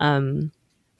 Um, 0.01 0.53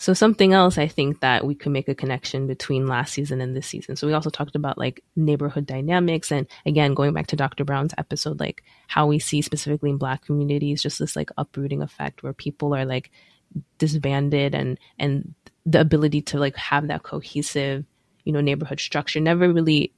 so 0.05 0.12
something 0.12 0.53
else 0.53 0.77
I 0.77 0.88
think 0.88 1.20
that 1.20 1.47
we 1.47 1.55
could 1.55 1.73
make 1.73 1.88
a 1.88 1.94
connection 1.94 2.47
between 2.47 2.87
last 2.87 3.14
season 3.14 3.40
and 3.40 3.57
this 3.57 3.66
season. 3.66 3.97
So 3.97 4.07
we 4.07 4.12
also 4.12 4.29
talked 4.29 4.57
about 4.57 4.77
like 4.77 5.03
neighborhood 5.16 5.66
dynamics 5.66 6.31
and 6.31 6.47
again 6.66 6.94
going 6.94 7.14
back 7.14 7.29
to 7.29 7.37
Dr. 7.37 7.64
Brown's 7.64 7.94
episode 7.97 8.40
like 8.40 8.64
how 8.87 9.07
we 9.07 9.18
see 9.18 9.40
specifically 9.40 9.90
in 9.90 9.97
black 9.97 10.25
communities 10.25 10.83
just 10.83 10.99
this 10.99 11.16
like 11.16 11.31
uprooting 11.38 11.81
effect 11.81 12.23
where 12.23 12.33
people 12.33 12.75
are 12.75 12.85
like 12.85 13.11
disbanded 13.79 14.55
and 14.55 14.79
and 14.99 15.35
the 15.64 15.81
ability 15.81 16.20
to 16.20 16.38
like 16.38 16.57
have 16.57 16.88
that 16.88 17.03
cohesive, 17.03 17.85
you 18.25 18.33
know, 18.33 18.40
neighborhood 18.40 18.81
structure 18.81 19.20
never 19.20 19.51
really 19.51 19.92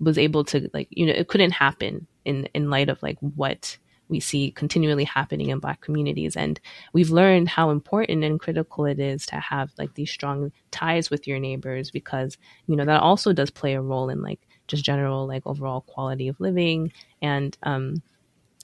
was 0.00 0.18
able 0.18 0.44
to 0.44 0.70
like, 0.72 0.88
you 0.90 1.06
know, 1.06 1.12
it 1.12 1.28
couldn't 1.28 1.52
happen 1.52 2.06
in 2.24 2.48
in 2.54 2.70
light 2.70 2.88
of 2.88 3.02
like 3.02 3.18
what 3.20 3.76
we 4.08 4.20
see 4.20 4.52
continually 4.52 5.04
happening 5.04 5.50
in 5.50 5.58
black 5.58 5.80
communities. 5.80 6.36
And 6.36 6.60
we've 6.92 7.10
learned 7.10 7.48
how 7.48 7.70
important 7.70 8.22
and 8.24 8.38
critical 8.38 8.84
it 8.84 9.00
is 9.00 9.26
to 9.26 9.36
have 9.36 9.72
like 9.78 9.94
these 9.94 10.10
strong 10.10 10.52
ties 10.70 11.10
with 11.10 11.26
your 11.26 11.38
neighbors 11.38 11.90
because 11.90 12.38
you 12.66 12.76
know 12.76 12.84
that 12.84 13.02
also 13.02 13.32
does 13.32 13.50
play 13.50 13.74
a 13.74 13.80
role 13.80 14.08
in 14.08 14.22
like 14.22 14.40
just 14.68 14.84
general 14.84 15.26
like 15.26 15.46
overall 15.46 15.80
quality 15.82 16.28
of 16.28 16.40
living. 16.40 16.92
And 17.22 17.56
um 17.62 18.02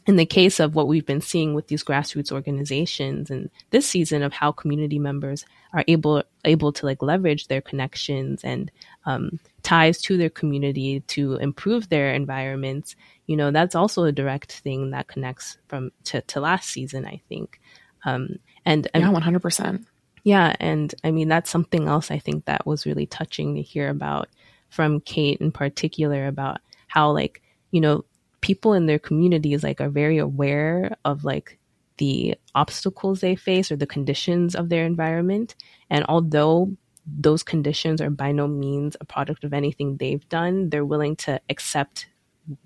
in 0.07 0.17
the 0.17 0.27
case 0.27 0.59
of 0.59 0.75
what 0.75 0.89
we've 0.89 1.07
been 1.07 1.21
seeing 1.21 1.55
with 1.55 1.69
these 1.69 1.85
grassroots 1.85 2.33
organizations 2.33 3.31
and 3.31 3.51
this 3.71 3.87
season 3.87 4.23
of 4.23 4.33
how 4.33 4.51
community 4.51 4.99
members 4.99 5.45
are 5.73 5.85
able 5.87 6.23
able 6.45 6.73
to 6.73 6.87
like 6.87 7.03
leverage 7.03 7.47
their 7.47 7.61
connections 7.61 8.43
and 8.43 8.71
um, 9.07 9.39
ties 9.63 10.01
to 10.03 10.17
their 10.17 10.31
community 10.31 11.01
to 11.01 11.37
improve 11.37 11.89
their 11.89 12.13
environments 12.13 12.97
you 13.27 13.37
know 13.37 13.51
that's 13.51 13.75
also 13.75 14.05
a 14.05 14.13
direct 14.13 14.53
thing 14.53 14.91
that 14.91 15.09
connects 15.09 15.59
from 15.69 15.93
to, 16.05 16.21
to 16.23 16.41
last 16.41 16.69
season 16.69 17.07
i 17.07 17.21
think. 17.29 17.61
Um, 18.05 18.41
and 18.65 18.89
yeah 18.95 19.13
100% 19.13 19.85
yeah 20.25 20.57
and 20.59 20.95
i 21.05 21.11
mean 21.13 21.29
that's 21.29 21.51
something 21.51 21.87
else 21.87 22.11
i 22.11 22.19
think 22.19 22.45
that 22.45 22.67
was 22.67 22.87
really 22.87 23.07
touching 23.07 23.55
to 23.55 23.63
hear 23.63 23.89
about 23.89 24.29
from 24.69 25.01
kate 25.01 25.41
in 25.41 25.53
particular 25.53 26.27
about 26.27 26.61
how 26.89 27.13
like 27.13 27.41
you 27.71 27.81
know 27.81 28.05
people 28.43 28.75
in 28.75 28.87
their 28.87 28.99
communities 28.99 29.65
like 29.65 29.81
are 29.81 29.89
very 29.89 30.19
aware 30.19 30.95
of 31.05 31.25
like 31.25 31.59
the 31.97 32.35
obstacles 32.55 33.21
they 33.21 33.37
face 33.37 33.71
or 33.73 33.77
the 33.77 33.87
conditions 33.87 34.55
of 34.55 34.69
their 34.69 34.85
environment. 34.85 35.55
And 35.89 36.05
although 36.09 36.77
those 37.07 37.43
conditions 37.43 38.01
are 38.01 38.11
by 38.11 38.33
no 38.33 38.47
means 38.47 38.97
a 39.01 39.05
product 39.05 39.45
of 39.45 39.53
anything 39.53 39.97
they've 39.97 40.29
done, 40.29 40.69
they're 40.69 40.85
willing 40.85 41.17
to 41.17 41.41
accept 41.49 42.07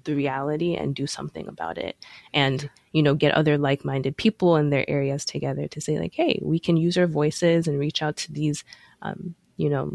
the 0.04 0.14
reality 0.14 0.74
and 0.74 0.94
do 0.94 1.06
something 1.06 1.46
about 1.48 1.76
it 1.76 1.96
and 2.32 2.70
you 2.92 3.02
know 3.02 3.14
get 3.14 3.34
other 3.34 3.58
like-minded 3.58 4.16
people 4.16 4.56
in 4.56 4.70
their 4.70 4.88
areas 4.88 5.22
together 5.22 5.68
to 5.68 5.82
say 5.82 5.98
like 5.98 6.14
hey 6.14 6.40
we 6.42 6.58
can 6.58 6.78
use 6.78 6.96
our 6.96 7.06
voices 7.06 7.68
and 7.68 7.78
reach 7.78 8.02
out 8.02 8.16
to 8.16 8.32
these 8.32 8.64
um, 9.02 9.34
you 9.58 9.68
know 9.68 9.92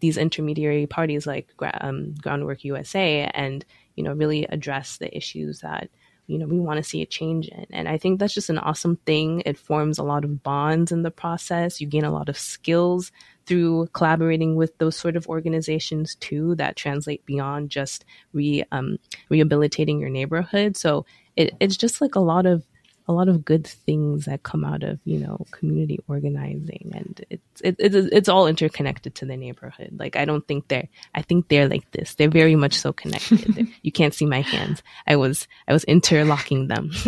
these 0.00 0.16
intermediary 0.16 0.88
parties 0.88 1.24
like 1.24 1.54
um, 1.80 2.14
groundwork 2.20 2.64
usa 2.64 3.30
and 3.32 3.64
you 3.96 4.04
know 4.04 4.12
really 4.12 4.44
address 4.44 4.98
the 4.98 5.14
issues 5.16 5.60
that 5.60 5.88
you 6.26 6.38
know 6.38 6.46
we 6.46 6.58
want 6.58 6.78
to 6.78 6.82
see 6.82 7.02
a 7.02 7.06
change 7.06 7.48
in. 7.48 7.66
And 7.70 7.88
i 7.88 7.98
think 7.98 8.18
that's 8.18 8.34
just 8.34 8.50
an 8.50 8.58
awesome 8.58 8.96
thing. 9.06 9.42
It 9.44 9.58
forms 9.58 9.98
a 9.98 10.04
lot 10.04 10.24
of 10.24 10.42
bonds 10.42 10.92
in 10.92 11.02
the 11.02 11.10
process. 11.10 11.80
You 11.80 11.86
gain 11.86 12.04
a 12.04 12.12
lot 12.12 12.28
of 12.28 12.38
skills 12.38 13.12
through 13.46 13.88
collaborating 13.92 14.54
with 14.54 14.76
those 14.78 14.96
sort 14.96 15.16
of 15.16 15.26
organizations 15.26 16.14
too 16.16 16.54
that 16.56 16.76
translate 16.76 17.26
beyond 17.26 17.70
just 17.70 18.04
re 18.32 18.64
um, 18.72 18.98
rehabilitating 19.28 20.00
your 20.00 20.10
neighborhood. 20.10 20.76
So 20.76 21.04
it, 21.36 21.54
it's 21.60 21.76
just 21.76 22.00
like 22.00 22.14
a 22.14 22.20
lot 22.20 22.46
of 22.46 22.64
a 23.12 23.14
lot 23.14 23.28
of 23.28 23.44
good 23.44 23.66
things 23.66 24.24
that 24.24 24.42
come 24.42 24.64
out 24.64 24.82
of 24.82 24.98
you 25.04 25.18
know 25.18 25.46
community 25.50 25.98
organizing. 26.08 26.90
And 26.94 27.24
it's 27.30 27.60
it, 27.62 27.76
it, 27.78 27.94
it's 27.94 28.28
all 28.28 28.46
interconnected 28.46 29.14
to 29.16 29.26
the 29.26 29.36
neighborhood. 29.36 29.90
Like 29.98 30.16
i 30.16 30.24
don't 30.24 30.46
think 30.48 30.68
they're 30.68 30.88
i 31.14 31.22
think 31.22 31.48
they're 31.48 31.68
like 31.68 31.90
this. 31.92 32.14
They're 32.14 32.28
very 32.28 32.56
much 32.56 32.74
so 32.74 32.92
connected. 32.92 33.68
You 33.82 33.92
can't 33.92 34.14
see 34.14 34.26
my 34.26 34.40
hands. 34.40 34.82
I 35.06 35.16
was 35.16 35.46
i 35.68 35.72
was 35.72 35.84
interlocking 35.84 36.68
them. 36.68 36.90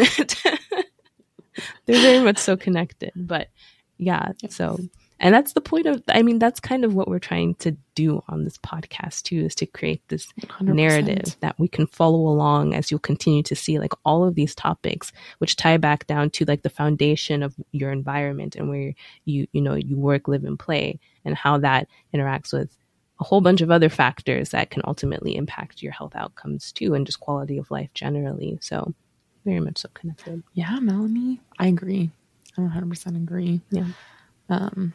They're 1.86 2.00
very 2.00 2.24
much 2.24 2.38
so 2.38 2.56
connected. 2.56 3.12
But 3.14 3.48
yeah 3.96 4.32
so 4.48 4.78
and 5.24 5.34
that's 5.34 5.54
the 5.54 5.60
point 5.60 5.87
of 5.87 6.02
i 6.08 6.22
mean 6.22 6.38
that's 6.38 6.60
kind 6.60 6.84
of 6.84 6.94
what 6.94 7.08
we're 7.08 7.18
trying 7.18 7.54
to 7.56 7.76
do 7.96 8.22
on 8.28 8.44
this 8.44 8.58
podcast 8.58 9.22
too 9.22 9.44
is 9.46 9.54
to 9.54 9.66
create 9.66 10.02
this 10.08 10.28
100%. 10.42 10.74
narrative 10.74 11.37
that 11.40 11.58
we 11.58 11.66
can 11.66 11.87
follow 11.87 12.28
along 12.28 12.74
as 12.74 12.90
you'll 12.90 13.00
continue 13.00 13.42
to 13.42 13.56
see 13.56 13.78
like 13.78 13.92
all 14.04 14.22
of 14.22 14.34
these 14.34 14.54
topics 14.54 15.10
which 15.38 15.56
tie 15.56 15.76
back 15.76 16.06
down 16.06 16.30
to 16.30 16.44
like 16.44 16.62
the 16.62 16.70
foundation 16.70 17.42
of 17.42 17.54
your 17.72 17.90
environment 17.90 18.54
and 18.54 18.68
where 18.68 18.94
you 19.24 19.46
you 19.52 19.60
know 19.60 19.74
you 19.74 19.96
work 19.96 20.28
live 20.28 20.44
and 20.44 20.58
play 20.58 21.00
and 21.24 21.34
how 21.34 21.58
that 21.58 21.88
interacts 22.14 22.52
with 22.52 22.76
a 23.20 23.24
whole 23.24 23.40
bunch 23.40 23.60
of 23.60 23.70
other 23.70 23.88
factors 23.88 24.50
that 24.50 24.70
can 24.70 24.82
ultimately 24.87 25.37
impact 25.37 25.82
your 25.82 25.92
health 25.92 26.14
outcomes 26.16 26.72
too 26.72 26.94
and 26.94 27.06
just 27.06 27.20
quality 27.20 27.58
of 27.58 27.70
life 27.70 27.88
generally. 27.94 28.58
So 28.60 28.92
very 29.44 29.60
much 29.60 29.78
so 29.78 29.88
connected. 29.94 30.42
Yeah 30.54 30.78
melanie 30.80 31.40
i 31.58 31.66
agree. 31.68 32.10
I 32.56 32.60
100% 32.62 33.16
agree. 33.16 33.60
Yeah. 33.70 33.87
Um, 34.48 34.92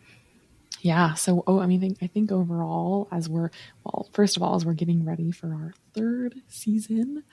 yeah. 0.82 1.14
So, 1.14 1.44
oh, 1.48 1.60
I 1.60 1.66
mean, 1.66 1.98
I 2.02 2.08
think 2.08 2.32
overall, 2.32 3.08
as 3.12 3.30
we're, 3.30 3.50
well, 3.84 4.10
first 4.14 4.38
of 4.38 4.44
all, 4.44 4.56
as 4.56 4.66
we're 4.66 4.74
getting 4.74 5.06
ready 5.06 5.32
for 5.32 5.48
our 5.48 5.74
third 5.94 6.36
season, 6.48 7.24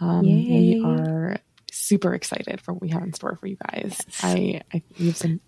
um, 0.00 0.22
we 0.22 0.82
are 0.84 1.38
super 1.70 2.14
excited 2.14 2.60
for 2.60 2.72
what 2.72 2.82
we 2.82 2.88
have 2.88 3.02
in 3.02 3.12
store 3.12 3.36
for 3.36 3.46
you 3.46 3.56
guys. 3.56 4.00
Yes. 4.06 4.20
I, 4.22 4.62
I, 4.72 4.82
we 4.98 5.06
have 5.06 5.16
some 5.16 5.40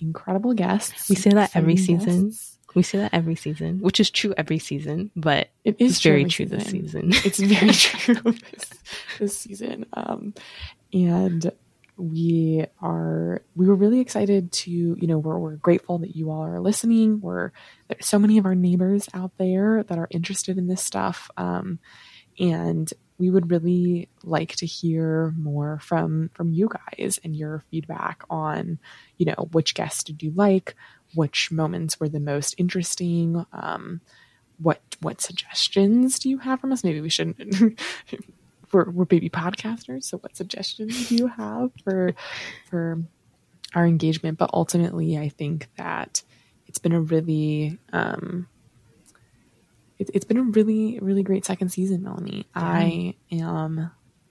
incredible 0.00 0.54
guests. 0.54 1.08
We 1.08 1.16
say 1.16 1.30
that 1.30 1.54
every 1.54 1.76
season. 1.76 2.26
Guests. 2.26 2.58
We 2.74 2.82
say 2.82 2.98
that 2.98 3.14
every 3.14 3.36
season, 3.36 3.78
which 3.80 4.00
is 4.00 4.10
true 4.10 4.34
every 4.36 4.58
season, 4.58 5.12
but 5.14 5.48
it 5.62 5.76
is 5.78 6.00
true 6.00 6.10
very 6.10 6.24
true 6.24 6.46
season. 6.46 6.58
this 6.58 6.68
season. 6.68 7.12
It's 7.24 7.38
very 7.38 7.70
true 7.72 8.32
this, 8.52 8.70
this 9.20 9.38
season. 9.38 9.86
Um, 9.92 10.34
and 10.92 11.52
we 11.96 12.66
are 12.80 13.42
we 13.54 13.66
were 13.66 13.74
really 13.74 14.00
excited 14.00 14.50
to 14.50 14.70
you 14.70 15.06
know 15.06 15.18
we're, 15.18 15.38
we're 15.38 15.56
grateful 15.56 15.98
that 15.98 16.16
you 16.16 16.30
all 16.30 16.44
are 16.44 16.60
listening. 16.60 17.20
We're 17.20 17.52
there's 17.88 18.06
so 18.06 18.18
many 18.18 18.38
of 18.38 18.46
our 18.46 18.54
neighbors 18.54 19.08
out 19.14 19.32
there 19.38 19.82
that 19.84 19.98
are 19.98 20.08
interested 20.10 20.58
in 20.58 20.66
this 20.66 20.82
stuff 20.82 21.30
um, 21.36 21.78
and 22.38 22.92
we 23.16 23.30
would 23.30 23.50
really 23.50 24.08
like 24.24 24.56
to 24.56 24.66
hear 24.66 25.32
more 25.38 25.78
from 25.80 26.30
from 26.34 26.52
you 26.52 26.68
guys 26.68 27.20
and 27.22 27.36
your 27.36 27.64
feedback 27.70 28.24
on 28.28 28.78
you 29.18 29.26
know 29.26 29.48
which 29.52 29.74
guests 29.74 30.02
did 30.02 30.22
you 30.22 30.32
like 30.34 30.74
which 31.14 31.52
moments 31.52 32.00
were 32.00 32.08
the 32.08 32.18
most 32.18 32.54
interesting 32.58 33.46
um, 33.52 34.00
what 34.58 34.80
what 35.00 35.20
suggestions 35.20 36.18
do 36.18 36.28
you 36.28 36.38
have 36.38 36.60
from 36.60 36.72
us? 36.72 36.84
Maybe 36.84 37.00
we 37.00 37.08
shouldn't 37.08 37.80
we're, 38.74 38.90
we're 38.90 39.04
baby 39.04 39.30
podcasters. 39.30 40.04
So 40.04 40.18
what 40.18 40.36
suggestions 40.36 41.08
do 41.08 41.14
you 41.14 41.28
have 41.28 41.70
for, 41.84 42.14
for 42.68 43.02
our 43.74 43.86
engagement? 43.86 44.36
But 44.36 44.50
ultimately, 44.52 45.16
I 45.16 45.28
think 45.28 45.68
that 45.76 46.22
it's 46.66 46.78
been 46.78 46.92
a 46.92 47.00
really, 47.00 47.78
um, 47.92 48.48
it, 49.98 50.12
has 50.12 50.24
been 50.24 50.38
a 50.38 50.42
really, 50.42 50.98
really 50.98 51.22
great 51.22 51.46
second 51.46 51.70
season, 51.70 52.02
Melanie. 52.02 52.46
Yeah. 52.54 52.62
I 52.62 53.14
am 53.30 53.90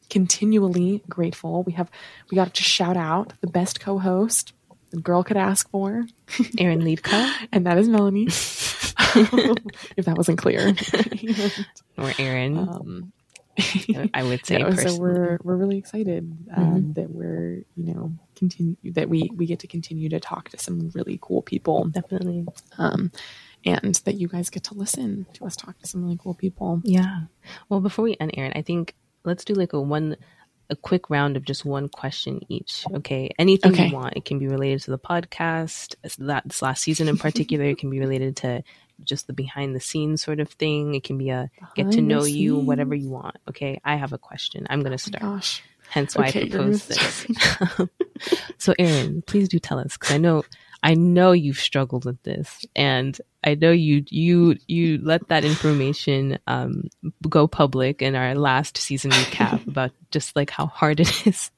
continually 0.10 1.02
grateful. 1.10 1.64
We 1.64 1.74
have, 1.74 1.90
we 2.30 2.36
got 2.36 2.54
to 2.54 2.64
shout 2.64 2.98
out 2.98 3.34
the 3.42 3.48
best 3.48 3.80
co-host 3.80 4.54
the 4.92 5.00
girl 5.00 5.24
could 5.24 5.38
ask 5.38 5.70
for. 5.72 6.06
Erin 6.60 6.82
Liedka. 6.82 7.32
and 7.52 7.66
that 7.66 7.78
is 7.78 7.88
Melanie. 7.88 8.28
if 9.96 10.06
that 10.06 10.18
wasn't 10.18 10.38
clear. 10.38 10.76
or 11.98 12.12
Erin. 12.20 12.58
Um, 12.58 13.14
I 14.14 14.24
would 14.24 14.46
say. 14.46 14.64
so 14.76 14.98
we're 14.98 15.38
we're 15.44 15.56
really 15.56 15.78
excited 15.78 16.38
um, 16.56 16.64
mm-hmm. 16.64 16.94
that 16.94 17.10
we're 17.10 17.64
you 17.76 17.94
know 17.94 18.14
continue 18.36 18.76
that 18.94 19.10
we 19.10 19.30
we 19.36 19.46
get 19.46 19.60
to 19.60 19.68
continue 19.68 20.10
to 20.10 20.20
talk 20.20 20.50
to 20.50 20.58
some 20.58 20.92
really 20.94 21.20
cool 21.22 21.42
people. 21.42 21.86
Definitely. 21.86 22.48
Um, 22.78 23.12
and 23.66 23.96
that 24.06 24.16
you 24.16 24.28
guys 24.28 24.50
get 24.50 24.64
to 24.66 24.74
listen 24.74 25.26
to 25.34 25.46
us 25.46 25.56
talk 25.56 25.80
to 25.80 25.88
some 25.88 26.04
really 26.04 26.20
cool 26.22 26.34
people. 26.34 26.82
Yeah. 26.84 27.22
Well, 27.70 27.80
before 27.80 28.04
we 28.04 28.18
end, 28.20 28.32
Erin, 28.36 28.54
I 28.56 28.62
think 28.62 28.96
let's 29.24 29.46
do 29.46 29.54
like 29.54 29.74
a 29.74 29.82
one 29.82 30.18
a 30.70 30.76
quick 30.76 31.10
round 31.10 31.38
of 31.38 31.46
just 31.46 31.66
one 31.66 31.90
question 31.90 32.42
each. 32.50 32.86
Okay. 32.92 33.30
Anything 33.38 33.74
okay. 33.74 33.88
you 33.88 33.94
want. 33.94 34.16
It 34.16 34.26
can 34.26 34.40
be 34.40 34.48
related 34.48 34.82
to 34.84 34.92
the 34.92 34.98
podcast, 34.98 35.96
that 36.18 36.44
this 36.46 36.62
last 36.62 36.84
season 36.84 37.08
in 37.08 37.18
particular. 37.18 37.66
it 37.66 37.78
can 37.78 37.90
be 37.90 38.00
related 38.00 38.38
to 38.38 38.64
just 39.06 39.28
the 39.28 39.34
behind 39.34 39.76
the 39.76 39.80
scenes 39.80 40.24
sort 40.24 40.40
of 40.40 40.50
thing. 40.50 40.96
It 40.96 41.04
can 41.04 41.18
be 41.18 41.30
a 41.30 41.50
behind 41.56 41.76
get 41.76 41.92
to 41.92 42.02
know 42.02 42.24
you, 42.24 42.58
whatever 42.58 42.96
you 42.96 43.10
want. 43.10 43.38
Okay. 43.50 43.80
I 43.84 43.96
have 43.96 44.14
a 44.14 44.18
question. 44.18 44.68
I'm 44.70 44.82
going 44.82 44.98
to 44.98 45.04
oh 45.04 45.10
start. 45.10 45.22
gosh. 45.22 45.64
Hence 45.90 46.16
why 46.16 46.30
okay, 46.30 46.46
I 46.46 46.50
proposed 46.50 46.90
this. 46.90 47.28
so, 48.58 48.74
Erin, 48.80 49.22
please 49.28 49.48
do 49.48 49.60
tell 49.60 49.80
us 49.80 49.98
because 49.98 50.12
I 50.12 50.18
know 50.18 50.44
I 50.84 50.96
know 50.96 51.32
you've 51.32 51.60
struggled 51.60 52.04
with 52.04 52.22
this, 52.24 52.66
and 52.76 53.20
I 53.42 53.56
know 53.56 53.72
you 53.72 54.04
you 54.10 54.58
you 54.68 55.00
let 55.02 55.30
that 55.30 55.46
information 55.46 56.38
um, 56.46 56.90
go 57.30 57.48
public 57.48 58.02
in 58.02 58.16
our 58.16 58.36
last 58.36 58.78
season 58.78 59.12
recap 59.12 59.66
about 59.68 59.92
just 60.12 60.36
like 60.36 60.50
how 60.50 60.68
hard 60.68 61.00
it 61.00 61.26
is 61.26 61.52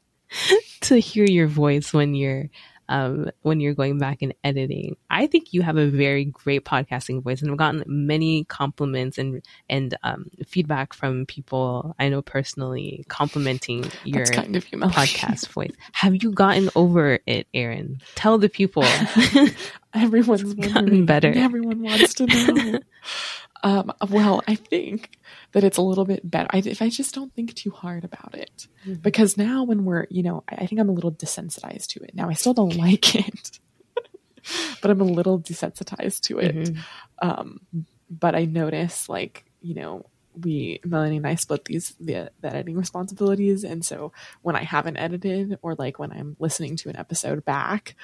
to 0.82 1.00
hear 1.00 1.26
your 1.26 1.48
voice 1.48 1.92
when 1.92 2.14
you're 2.14 2.50
um, 2.90 3.30
when 3.42 3.60
you're 3.60 3.74
going 3.74 3.98
back 3.98 4.22
and 4.22 4.34
editing. 4.44 4.98
I 5.10 5.28
think 5.28 5.54
you 5.54 5.62
have 5.62 5.78
a 5.78 5.88
very 5.88 6.26
great 6.26 6.66
podcasting 6.66 7.24
voice, 7.24 7.42
and 7.42 7.52
I've 7.52 7.58
gotten 7.58 7.84
many 7.88 8.44
compliments 8.46 9.18
and 9.18 9.42
and 9.70 9.98
um, 10.04 10.30
feedback 10.46 10.94
from 10.94 11.26
people 11.26 11.96
I 12.00 12.10
know 12.10 12.22
personally 12.22 13.06
complimenting 13.08 13.86
your 14.04 14.26
kind 14.26 14.56
of 14.56 14.66
podcast 14.66 15.48
voice. 15.50 15.74
Have 15.94 16.22
you 16.22 16.32
gotten 16.32 16.70
over 16.76 17.20
it, 17.26 17.48
Erin? 17.54 18.02
Tell 18.16 18.38
the 18.38 18.50
people. 18.50 18.84
Everyone's 19.94 20.54
gotten 20.56 21.06
better. 21.06 21.32
Everyone 21.34 21.82
wants 21.82 22.16
to 22.16 22.26
know. 22.26 22.80
Um, 23.66 23.92
well, 24.12 24.44
I 24.48 24.54
think 24.54 25.18
that 25.54 25.64
it's 25.64 25.78
a 25.78 25.82
little 25.82 26.06
bit 26.06 26.30
better 26.30 26.48
I, 26.52 26.60
if 26.60 26.84
I 26.84 26.90
just 26.90 27.16
don't 27.16 27.34
think 27.34 27.56
too 27.56 27.72
hard 27.72 28.04
about 28.04 28.36
it. 28.36 28.68
Mm-hmm. 28.86 29.02
Because 29.02 29.38
now, 29.38 29.64
when 29.64 29.86
we're, 29.86 30.06
you 30.12 30.22
know, 30.22 30.44
I, 30.48 30.58
I 30.58 30.66
think 30.68 30.80
I'm 30.80 30.90
a 30.90 30.94
little 30.94 31.12
desensitized 31.12 31.88
to 31.88 32.04
it. 32.04 32.14
Now, 32.14 32.30
I 32.30 32.34
still 32.34 32.54
don't 32.54 32.76
like 32.78 33.16
it, 33.16 33.60
but 34.82 34.92
I'm 34.92 35.02
a 35.02 35.06
little 35.06 35.40
desensitized 35.40 36.22
to 36.26 36.38
it. 36.38 36.56
Mm-hmm. 36.56 37.28
Um, 37.28 37.62
but 38.08 38.36
I 38.36 38.46
notice, 38.46 39.10
like, 39.10 39.46
you 39.62 39.74
know, 39.74 40.06
we 40.40 40.80
Melanie 40.86 41.18
and 41.18 41.26
I 41.26 41.34
split 41.36 41.66
these 41.66 41.96
the, 42.00 42.30
the, 42.42 42.50
editing 42.50 42.76
responsibilities, 42.76 43.64
and 43.64 43.84
so 43.84 44.12
when 44.44 44.56
I 44.56 44.64
haven't 44.64 44.98
edited 44.98 45.58
or 45.64 45.74
like 45.76 45.98
when 45.98 46.12
I'm 46.12 46.36
listening 46.40 46.76
to 46.78 46.90
an 46.90 46.98
episode 46.98 47.46
back 47.46 47.96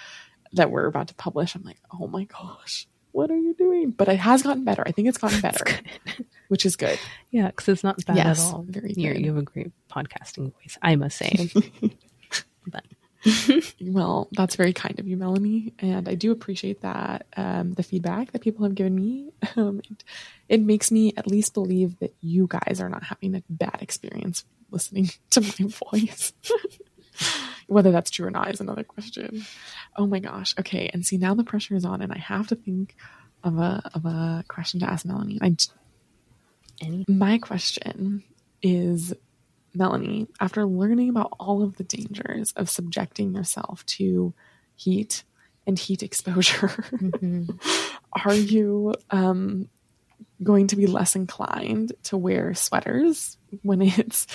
that 0.54 0.72
we're 0.72 0.88
about 0.88 1.10
to 1.10 1.14
publish, 1.16 1.54
I'm 1.54 1.64
like, 1.64 1.80
oh 1.92 2.08
my 2.08 2.24
gosh, 2.24 2.88
what 3.12 3.32
are 3.32 3.38
you 3.38 3.54
doing? 3.54 3.92
But 3.92 4.08
it 4.08 4.20
has 4.20 4.44
gotten 4.44 4.64
better. 4.64 4.84
I 4.86 4.92
think 4.92 5.08
it's 5.08 5.18
gotten 5.18 5.42
better, 5.50 5.66
which 6.48 6.66
is 6.66 6.76
good. 6.76 7.00
Yeah, 7.32 7.48
because 7.48 7.68
it's 7.70 7.84
not 7.84 8.04
bad 8.06 8.18
yes, 8.18 8.48
at 8.48 8.54
all. 8.54 8.66
Very 8.68 8.94
you 8.94 9.12
you 9.14 9.28
have 9.28 9.38
a 9.38 9.42
great 9.44 9.72
podcasting 9.90 10.54
voice, 10.54 10.78
I 10.82 10.96
must 10.96 11.18
say. 11.18 11.52
but 12.68 12.84
well, 13.82 14.28
that's 14.32 14.56
very 14.56 14.74
kind 14.74 15.00
of 15.00 15.08
you, 15.08 15.16
Melanie, 15.16 15.74
and 15.80 16.10
I 16.10 16.16
do 16.16 16.32
appreciate 16.32 16.82
that. 16.82 17.28
Um, 17.38 17.74
the 17.74 17.84
feedback 17.84 18.32
that 18.32 18.42
people 18.42 18.64
have 18.66 18.76
given 18.76 18.96
me, 18.96 19.32
um, 19.56 19.80
it, 19.80 20.04
it 20.50 20.62
makes 20.62 20.92
me 20.92 21.14
at 21.18 21.28
least 21.28 21.54
believe 21.54 22.00
that 22.00 22.14
you 22.22 22.48
guys 22.50 22.80
are 22.82 22.90
not 22.90 23.04
having 23.04 23.36
a 23.36 23.44
bad 23.50 23.78
experience 23.82 24.46
listening 24.72 25.10
to 25.32 25.42
my 25.42 25.70
voice. 25.92 26.34
Whether 27.68 27.92
that's 27.92 28.12
true 28.12 28.28
or 28.28 28.32
not 28.32 28.54
is 28.54 28.60
another 28.60 28.84
question. 28.84 29.46
Oh 29.96 30.06
my 30.06 30.20
gosh. 30.20 30.54
Okay. 30.60 30.90
And 30.94 31.06
see, 31.06 31.18
now 31.18 31.34
the 31.36 31.44
pressure 31.44 31.76
is 31.76 31.86
on, 31.86 32.02
and 32.02 32.12
I 32.12 32.18
have 32.18 32.48
to 32.48 32.56
think 32.56 32.96
of 33.44 33.58
a 33.58 33.82
of 33.94 34.06
a 34.06 34.44
question 34.48 34.80
to 34.82 34.90
ask 34.90 35.06
Melanie. 35.06 35.40
I, 35.42 35.56
my 37.08 37.38
question 37.38 38.24
is, 38.62 39.14
Melanie, 39.74 40.28
after 40.40 40.66
learning 40.66 41.10
about 41.10 41.34
all 41.40 41.64
of 41.64 41.78
the 41.78 41.84
dangers 41.84 42.52
of 42.56 42.70
subjecting 42.70 43.34
yourself 43.34 43.86
to 43.86 44.34
heat 44.76 45.24
and 45.66 45.78
heat 45.78 46.04
exposure, 46.04 46.68
Mm-hmm. 46.68 47.52
are 48.26 48.34
you 48.34 48.94
um, 49.12 49.70
going 50.44 50.68
to 50.68 50.76
be 50.76 50.88
less 50.88 51.16
inclined 51.16 51.94
to 52.04 52.18
wear 52.18 52.54
sweaters 52.54 53.38
when 53.62 53.82
it's 53.82 54.28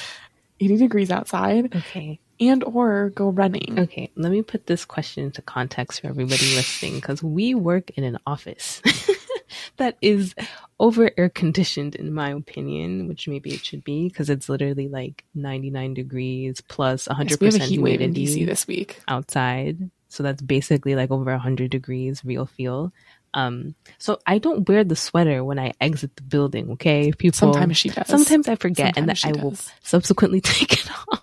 80 0.60 0.76
degrees 0.78 1.10
outside 1.10 1.74
Okay. 1.74 2.20
And 2.40 2.62
or 2.64 3.10
go 3.10 3.28
running? 3.30 3.78
Okay. 3.78 4.10
Let 4.16 4.32
me 4.32 4.42
put 4.42 4.66
this 4.66 4.84
question 4.84 5.24
into 5.24 5.42
context 5.42 6.00
for 6.00 6.08
everybody 6.08 6.54
listening 6.54 6.96
because 6.96 7.22
we 7.22 7.54
work 7.54 7.90
in 7.90 8.04
an 8.04 8.18
office 8.26 8.82
that 9.76 9.96
is 10.02 10.34
over 10.78 11.10
air 11.16 11.28
conditioned, 11.28 11.94
in 11.94 12.12
my 12.12 12.30
opinion, 12.30 13.08
which 13.08 13.28
maybe 13.28 13.52
it 13.54 13.64
should 13.64 13.84
be 13.84 14.08
because 14.08 14.28
it's 14.30 14.48
literally 14.48 14.88
like 14.88 15.24
99 15.34 15.94
degrees 15.94 16.60
plus 16.60 17.08
100% 17.08 17.30
Yes, 17.30 17.40
we 17.40 17.46
have 17.46 17.54
a 17.56 17.64
heat 17.64 17.78
wave 17.80 18.00
in 18.00 18.12
DC 18.14 18.44
this 18.46 18.66
week. 18.66 19.00
outside. 19.08 19.90
So 20.08 20.22
that's 20.22 20.40
basically 20.42 20.94
like 20.94 21.10
over 21.10 21.30
100 21.30 21.70
degrees 21.70 22.24
real 22.24 22.46
feel. 22.46 22.92
Um, 23.34 23.74
so 23.98 24.18
I 24.26 24.38
don't 24.38 24.66
wear 24.66 24.82
the 24.82 24.96
sweater 24.96 25.44
when 25.44 25.58
I 25.58 25.74
exit 25.78 26.16
the 26.16 26.22
building. 26.22 26.70
Okay, 26.72 27.12
people. 27.12 27.36
Sometimes 27.36 27.76
she 27.76 27.90
does. 27.90 28.06
Sometimes 28.06 28.48
I 28.48 28.54
forget, 28.54 28.96
and 28.96 29.04
Sometimes 29.14 29.18
she 29.18 29.28
I 29.28 29.32
will 29.42 29.54
subsequently 29.82 30.40
take 30.42 30.72
it 30.72 30.88
off. 31.12 31.22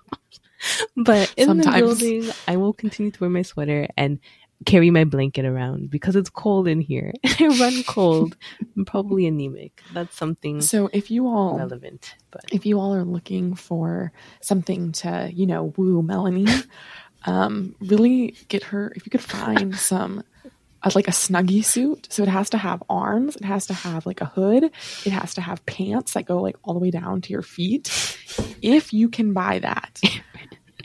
But 0.95 1.33
in 1.37 1.47
Sometimes. 1.47 1.75
the 1.75 1.81
building, 1.81 2.31
I 2.47 2.57
will 2.57 2.73
continue 2.73 3.11
to 3.11 3.19
wear 3.19 3.29
my 3.29 3.41
sweater 3.41 3.87
and 3.97 4.19
carry 4.65 4.89
my 4.89 5.03
blanket 5.03 5.45
around 5.45 5.89
because 5.89 6.15
it's 6.15 6.29
cold 6.29 6.67
in 6.67 6.81
here. 6.81 7.11
I 7.39 7.47
run 7.59 7.83
cold. 7.83 8.37
I'm 8.75 8.85
probably 8.85 9.27
anemic. 9.27 9.81
That's 9.93 10.15
something 10.15 10.61
So 10.61 10.89
if 10.93 11.11
you 11.11 11.27
all 11.27 11.57
relevant. 11.57 12.15
But 12.31 12.45
if 12.51 12.65
you 12.65 12.79
all 12.79 12.93
are 12.93 13.03
looking 13.03 13.55
for 13.55 14.11
something 14.41 14.91
to, 14.93 15.29
you 15.33 15.45
know, 15.45 15.73
woo 15.77 16.01
Melanie, 16.01 16.47
um, 17.25 17.75
really 17.79 18.35
get 18.47 18.63
her 18.63 18.91
if 18.95 19.05
you 19.05 19.09
could 19.09 19.21
find 19.21 19.75
some 19.91 20.23
uh, 20.83 20.91
like 20.95 21.07
a 21.07 21.11
snuggie 21.11 21.63
suit. 21.63 22.07
So 22.11 22.23
it 22.23 22.29
has 22.29 22.49
to 22.51 22.57
have 22.57 22.83
arms, 22.89 23.35
it 23.35 23.45
has 23.45 23.67
to 23.67 23.73
have 23.73 24.05
like 24.05 24.21
a 24.21 24.25
hood, 24.25 24.63
it 24.63 25.11
has 25.11 25.33
to 25.35 25.41
have 25.41 25.65
pants 25.65 26.13
that 26.13 26.25
go 26.25 26.41
like 26.41 26.57
all 26.63 26.73
the 26.73 26.79
way 26.79 26.91
down 26.91 27.21
to 27.21 27.31
your 27.31 27.41
feet. 27.41 28.17
If 28.61 28.93
you 28.93 29.09
can 29.09 29.33
buy 29.33 29.59
that. 29.59 29.99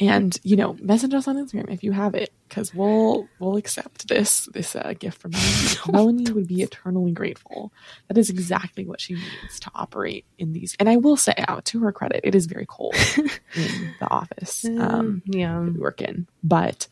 And 0.01 0.39
you 0.45 0.57
know, 0.57 0.77
message 0.81 1.13
us 1.15 1.27
on 1.27 1.37
Instagram 1.37 1.73
if 1.73 1.83
you 1.83 1.93
have 1.93 2.15
it, 2.15 2.33
because 2.49 2.73
we'll 2.73 3.29
we'll 3.39 3.57
accept 3.57 4.09
this 4.09 4.49
this 4.53 4.77
uh, 4.77 4.95
gift 4.99 5.21
from 5.21 5.33
Melanie. 5.33 5.77
Melanie 5.93 6.33
would 6.33 6.47
be 6.47 6.63
eternally 6.63 7.13
grateful. 7.13 7.73
That 8.07 8.17
is 8.19 8.31
exactly 8.31 8.85
what 8.87 9.01
she 9.01 9.15
needs 9.15 9.59
to 9.61 9.71
operate 9.75 10.25
in 10.39 10.53
these. 10.53 10.77
And 10.79 10.89
I 10.89 10.97
will 10.97 11.17
say, 11.17 11.35
out 11.49 11.65
to 11.67 11.81
her 11.81 11.93
credit, 11.93 12.21
it 12.25 12.35
is 12.35 12.47
very 12.47 12.67
cold 12.67 12.95
in 13.17 13.95
the 13.99 14.09
office 14.11 14.65
um, 14.65 15.23
yeah. 15.27 15.55
that 15.55 15.73
we 15.73 15.79
work 15.81 16.01
in. 16.01 16.29
But 16.45 16.87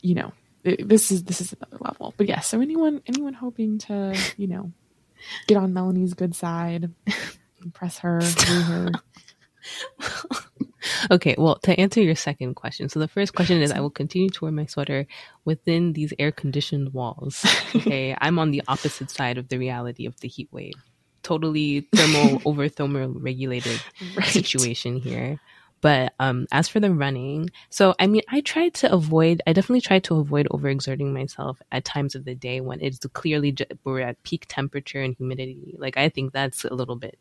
you 0.00 0.14
know, 0.14 0.32
it- 0.64 0.88
this 0.88 1.10
is 1.10 1.24
this 1.24 1.40
is 1.40 1.52
another 1.54 1.78
level. 1.80 2.14
But 2.16 2.28
yes, 2.28 2.46
so 2.46 2.60
anyone 2.60 3.02
anyone 3.06 3.34
hoping 3.34 3.78
to 3.78 4.16
you 4.36 4.46
know 4.46 4.72
get 5.46 5.58
on 5.58 5.72
Melanie's 5.74 6.14
good 6.14 6.34
side, 6.34 6.90
impress 7.62 7.98
her, 7.98 8.20
her. 8.22 8.90
Okay, 11.10 11.34
well, 11.38 11.58
to 11.60 11.78
answer 11.78 12.00
your 12.00 12.14
second 12.14 12.54
question, 12.54 12.88
so 12.88 12.98
the 12.98 13.08
first 13.08 13.34
question 13.34 13.60
is 13.60 13.70
I 13.70 13.80
will 13.80 13.90
continue 13.90 14.30
to 14.30 14.44
wear 14.44 14.52
my 14.52 14.66
sweater 14.66 15.06
within 15.44 15.92
these 15.92 16.12
air 16.18 16.32
conditioned 16.32 16.92
walls. 16.92 17.44
Okay, 17.76 18.16
I'm 18.20 18.38
on 18.38 18.50
the 18.50 18.62
opposite 18.68 19.10
side 19.10 19.38
of 19.38 19.48
the 19.48 19.58
reality 19.58 20.06
of 20.06 20.18
the 20.20 20.28
heat 20.28 20.48
wave. 20.52 20.82
Totally 21.22 21.88
thermal 21.94 22.40
over 22.46 22.68
thermal 22.68 23.12
regulated 23.14 23.84
Right. 24.00 24.26
situation 24.26 24.96
here. 24.96 25.38
But 25.82 26.12
um, 26.18 26.46
as 26.52 26.68
for 26.68 26.78
the 26.78 26.92
running, 26.92 27.50
so 27.70 27.94
I 27.98 28.06
mean, 28.06 28.20
I 28.28 28.42
tried 28.42 28.74
to 28.74 28.92
avoid. 28.92 29.40
I 29.46 29.54
definitely 29.54 29.80
tried 29.80 30.04
to 30.04 30.16
avoid 30.16 30.46
overexerting 30.50 31.10
myself 31.12 31.60
at 31.72 31.86
times 31.86 32.14
of 32.14 32.26
the 32.26 32.34
day 32.34 32.60
when 32.60 32.82
it's 32.82 32.98
clearly 33.14 33.56
we're 33.84 34.00
at 34.00 34.22
peak 34.22 34.44
temperature 34.48 35.00
and 35.00 35.14
humidity. 35.16 35.74
Like 35.78 35.96
I 35.96 36.10
think 36.10 36.32
that's 36.34 36.64
a 36.66 36.74
little 36.74 36.96
bit 36.96 37.18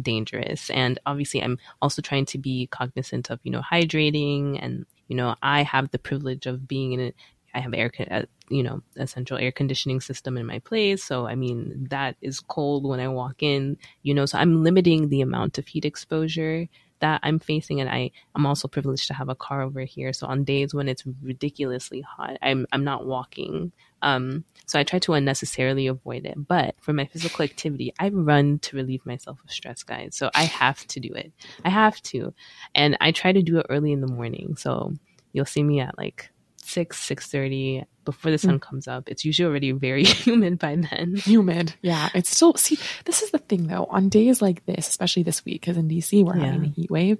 dangerous. 0.00 0.70
And 0.70 0.98
obviously, 1.06 1.42
I'm 1.42 1.58
also 1.82 2.02
trying 2.02 2.26
to 2.26 2.38
be 2.38 2.66
cognizant 2.68 3.30
of 3.30 3.40
you 3.42 3.50
know 3.50 3.62
hydrating, 3.62 4.58
and 4.62 4.86
you 5.08 5.16
know 5.16 5.36
I 5.42 5.62
have 5.62 5.90
the 5.90 5.98
privilege 5.98 6.46
of 6.46 6.68
being 6.68 6.92
in 6.92 7.00
a 7.00 7.12
I 7.54 7.60
have 7.60 7.74
air, 7.74 7.90
uh, 8.10 8.22
you 8.50 8.62
know, 8.62 8.82
a 8.96 9.06
central 9.06 9.40
air 9.40 9.50
conditioning 9.50 10.00
system 10.00 10.36
in 10.36 10.46
my 10.46 10.58
place. 10.60 11.02
So, 11.02 11.26
I 11.26 11.34
mean, 11.34 11.86
that 11.90 12.16
is 12.20 12.40
cold 12.40 12.86
when 12.86 13.00
I 13.00 13.08
walk 13.08 13.42
in, 13.42 13.78
you 14.02 14.14
know, 14.14 14.26
so 14.26 14.38
I'm 14.38 14.62
limiting 14.62 15.08
the 15.08 15.22
amount 15.22 15.58
of 15.58 15.66
heat 15.66 15.84
exposure 15.84 16.68
that 17.00 17.20
I'm 17.22 17.38
facing. 17.38 17.80
And 17.80 17.88
I, 17.88 18.10
I'm 18.34 18.46
also 18.46 18.68
privileged 18.68 19.08
to 19.08 19.14
have 19.14 19.28
a 19.28 19.34
car 19.34 19.62
over 19.62 19.80
here. 19.80 20.12
So 20.12 20.26
on 20.26 20.44
days 20.44 20.74
when 20.74 20.88
it's 20.88 21.04
ridiculously 21.22 22.00
hot, 22.00 22.36
I'm, 22.42 22.66
I'm 22.72 22.84
not 22.84 23.06
walking. 23.06 23.72
Um, 24.02 24.44
so 24.66 24.78
I 24.78 24.84
try 24.84 24.98
to 25.00 25.14
unnecessarily 25.14 25.86
avoid 25.86 26.26
it. 26.26 26.46
But 26.46 26.74
for 26.80 26.92
my 26.92 27.06
physical 27.06 27.44
activity, 27.44 27.92
I 27.98 28.08
run 28.10 28.58
to 28.60 28.76
relieve 28.76 29.04
myself 29.06 29.40
of 29.44 29.50
stress, 29.50 29.82
guys. 29.82 30.16
So 30.16 30.30
I 30.34 30.44
have 30.44 30.86
to 30.88 31.00
do 31.00 31.12
it. 31.14 31.32
I 31.64 31.70
have 31.70 32.00
to. 32.02 32.34
And 32.74 32.96
I 33.00 33.12
try 33.12 33.32
to 33.32 33.42
do 33.42 33.58
it 33.58 33.66
early 33.68 33.92
in 33.92 34.00
the 34.00 34.06
morning. 34.12 34.56
So 34.56 34.94
you'll 35.32 35.46
see 35.46 35.62
me 35.62 35.80
at 35.80 35.98
like 35.98 36.30
six, 36.68 36.98
six 37.00 37.26
thirty 37.26 37.84
before 38.04 38.30
the 38.30 38.38
sun 38.38 38.58
mm. 38.58 38.62
comes 38.62 38.88
up. 38.88 39.08
It's 39.08 39.24
usually 39.24 39.46
already 39.46 39.72
very 39.72 40.04
humid 40.24 40.58
by 40.58 40.76
then. 40.76 41.16
humid. 41.16 41.74
Yeah, 41.82 42.08
it's 42.14 42.30
still 42.30 42.54
see. 42.54 42.78
This 43.04 43.22
is 43.22 43.30
the 43.30 43.38
thing 43.38 43.66
though. 43.66 43.84
On 43.90 44.08
days 44.08 44.40
like 44.40 44.64
this, 44.66 44.88
especially 44.88 45.22
this 45.22 45.44
week, 45.44 45.60
because 45.60 45.76
in 45.76 45.88
DC 45.88 46.24
we're 46.24 46.34
having 46.34 46.64
a 46.64 46.68
heat 46.68 46.90
wave. 46.90 47.18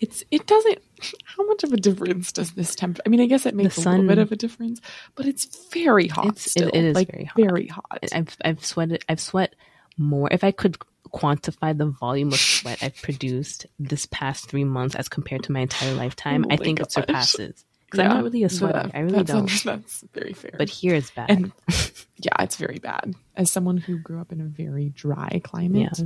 It's 0.00 0.24
it 0.30 0.46
doesn't. 0.46 0.78
How 1.24 1.46
much 1.46 1.64
of 1.64 1.72
a 1.72 1.76
difference 1.76 2.32
does 2.32 2.52
this 2.52 2.74
temp? 2.74 3.00
I 3.04 3.08
mean, 3.08 3.20
I 3.20 3.26
guess 3.26 3.46
it 3.46 3.54
makes 3.54 3.78
a 3.78 3.88
little 3.90 4.06
bit 4.06 4.18
of 4.18 4.32
a 4.32 4.36
difference, 4.36 4.80
but 5.14 5.26
it's 5.26 5.68
very 5.70 6.08
hot. 6.08 6.26
It's- 6.26 6.56
it- 6.56 6.74
it 6.74 6.84
is 6.84 6.94
like, 6.94 7.10
very 7.10 7.24
hot. 7.24 7.36
Very 7.36 7.66
hot. 7.66 8.04
I've 8.12 8.36
I've 8.44 8.64
sweated 8.64 9.04
I've 9.08 9.20
sweat 9.20 9.54
more. 9.96 10.28
If 10.30 10.44
I 10.44 10.52
could 10.52 10.78
quantify 11.12 11.76
the 11.76 11.86
volume 11.86 12.28
of 12.28 12.38
sweat 12.38 12.78
I've 12.82 12.94
produced 13.02 13.66
this 13.78 14.06
past 14.06 14.48
three 14.48 14.64
months 14.64 14.94
as 14.94 15.08
compared 15.08 15.42
to 15.44 15.52
my 15.52 15.60
entire 15.60 15.94
lifetime, 15.94 16.44
Oh 16.50 16.54
I 16.54 16.56
think 16.56 16.80
it 16.80 16.92
surpasses. 16.92 17.64
Because 17.90 18.00
I'm 18.00 18.08
not 18.08 18.22
really 18.24 18.44
a 18.44 18.48
sweater. 18.48 18.84
Yeah, 18.86 18.90
I 18.98 19.00
really 19.02 19.22
that's 19.24 19.30
don't. 19.32 19.64
that's 19.64 20.04
very 20.14 20.32
fair. 20.32 20.52
But 20.56 20.68
here 20.68 20.94
it's 20.94 21.10
bad. 21.10 21.30
and 21.30 21.52
yeah, 22.16 22.36
it's 22.40 22.56
very 22.56 22.78
bad. 22.78 23.14
As 23.36 23.50
someone 23.50 23.76
who 23.78 23.98
grew 23.98 24.20
up 24.20 24.30
in 24.32 24.40
a 24.40 24.44
very 24.44 24.90
dry 24.90 25.40
climate, 25.42 25.98
Yeah. 25.98 26.04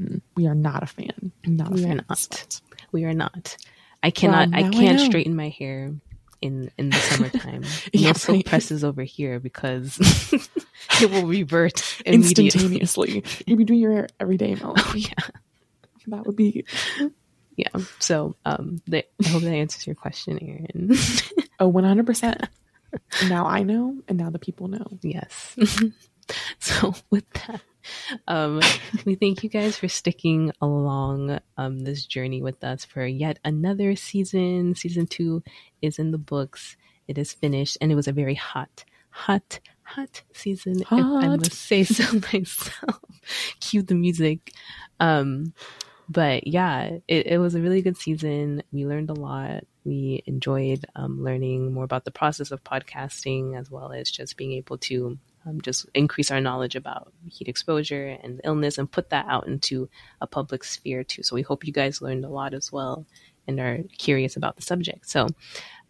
mm, 0.00 0.20
we 0.34 0.46
are 0.48 0.54
not 0.54 0.82
a 0.82 0.86
fan. 0.86 1.30
Not 1.46 1.70
a 1.70 1.74
We 1.74 1.84
are 1.84 1.88
fan. 1.88 1.98
of 2.00 2.08
not. 2.08 2.60
we 2.90 3.04
are 3.04 3.14
not. 3.14 3.56
I 4.02 4.10
cannot. 4.10 4.50
Well, 4.50 4.64
I 4.64 4.68
can't 4.70 4.98
know. 4.98 5.04
straighten 5.04 5.36
my 5.36 5.48
hair 5.50 5.94
in 6.40 6.70
in 6.76 6.90
the 6.90 6.96
summertime. 6.96 7.62
Yeah, 7.92 8.12
no 8.28 8.34
right. 8.34 8.44
presses 8.44 8.82
over 8.82 9.02
here 9.04 9.38
because 9.38 9.96
it 11.00 11.08
will 11.10 11.26
revert 11.28 12.02
instantaneously. 12.04 13.22
You'd 13.46 13.58
be 13.58 13.64
doing 13.64 13.78
your 13.78 13.92
hair 13.92 14.08
every 14.18 14.36
day, 14.38 14.56
Melanie. 14.56 14.82
Oh 14.84 14.94
yeah. 14.96 15.28
That 16.08 16.26
would 16.26 16.34
be 16.34 16.64
yeah. 17.56 17.68
So 17.98 18.36
um 18.44 18.80
the, 18.86 19.04
i 19.24 19.28
hope 19.28 19.42
that 19.42 19.52
answers 19.52 19.86
your 19.86 19.96
question 19.96 20.38
erin 20.42 20.90
Oh, 21.60 21.70
100%. 21.72 22.48
now 23.28 23.46
I 23.46 23.62
know, 23.62 23.96
and 24.08 24.18
now 24.18 24.30
the 24.30 24.38
people 24.38 24.68
know. 24.68 24.86
yes. 25.02 25.56
So 26.60 26.94
with 27.10 27.28
that 27.34 27.60
um 28.28 28.60
we 29.04 29.16
thank 29.16 29.42
you 29.42 29.50
guys 29.50 29.76
for 29.76 29.88
sticking 29.88 30.52
along 30.62 31.40
um 31.58 31.80
this 31.80 32.06
journey 32.06 32.40
with 32.40 32.62
us 32.64 32.84
for 32.84 33.04
yet 33.04 33.38
another 33.44 33.96
season. 33.96 34.74
Season 34.76 35.06
two 35.06 35.42
is 35.82 35.98
in 35.98 36.10
the 36.12 36.18
books. 36.18 36.76
It 37.08 37.18
is 37.18 37.32
finished 37.32 37.76
and 37.80 37.90
it 37.92 37.96
was 37.96 38.06
a 38.08 38.12
very 38.12 38.36
hot 38.36 38.84
hot 39.10 39.58
hot 39.82 40.22
season 40.32 40.80
if 40.80 40.88
i 40.92 41.00
Hot. 41.02 41.38
must 41.40 41.52
say 41.54 41.84
so 41.84 42.04
myself. 42.32 43.00
Cue 43.60 43.82
the 43.82 43.94
music. 43.96 44.52
Um 45.00 45.52
but 46.08 46.46
yeah, 46.46 46.98
it, 47.08 47.26
it 47.26 47.38
was 47.38 47.54
a 47.54 47.60
really 47.60 47.82
good 47.82 47.96
season. 47.96 48.62
We 48.72 48.86
learned 48.86 49.10
a 49.10 49.14
lot. 49.14 49.64
We 49.84 50.22
enjoyed 50.26 50.84
um, 50.94 51.22
learning 51.22 51.72
more 51.72 51.84
about 51.84 52.04
the 52.04 52.10
process 52.10 52.50
of 52.50 52.62
podcasting, 52.64 53.58
as 53.58 53.70
well 53.70 53.92
as 53.92 54.10
just 54.10 54.36
being 54.36 54.52
able 54.52 54.78
to 54.78 55.18
um, 55.46 55.60
just 55.60 55.86
increase 55.94 56.30
our 56.30 56.40
knowledge 56.40 56.76
about 56.76 57.12
heat 57.28 57.48
exposure 57.48 58.18
and 58.22 58.40
illness 58.44 58.78
and 58.78 58.90
put 58.90 59.10
that 59.10 59.26
out 59.28 59.46
into 59.46 59.88
a 60.20 60.26
public 60.26 60.64
sphere 60.64 61.02
too. 61.02 61.22
So 61.22 61.34
we 61.34 61.42
hope 61.42 61.66
you 61.66 61.72
guys 61.72 62.02
learned 62.02 62.24
a 62.24 62.28
lot 62.28 62.54
as 62.54 62.70
well 62.70 63.06
and 63.48 63.58
are 63.58 63.80
curious 63.98 64.36
about 64.36 64.56
the 64.56 64.62
subject. 64.62 65.08
So 65.08 65.26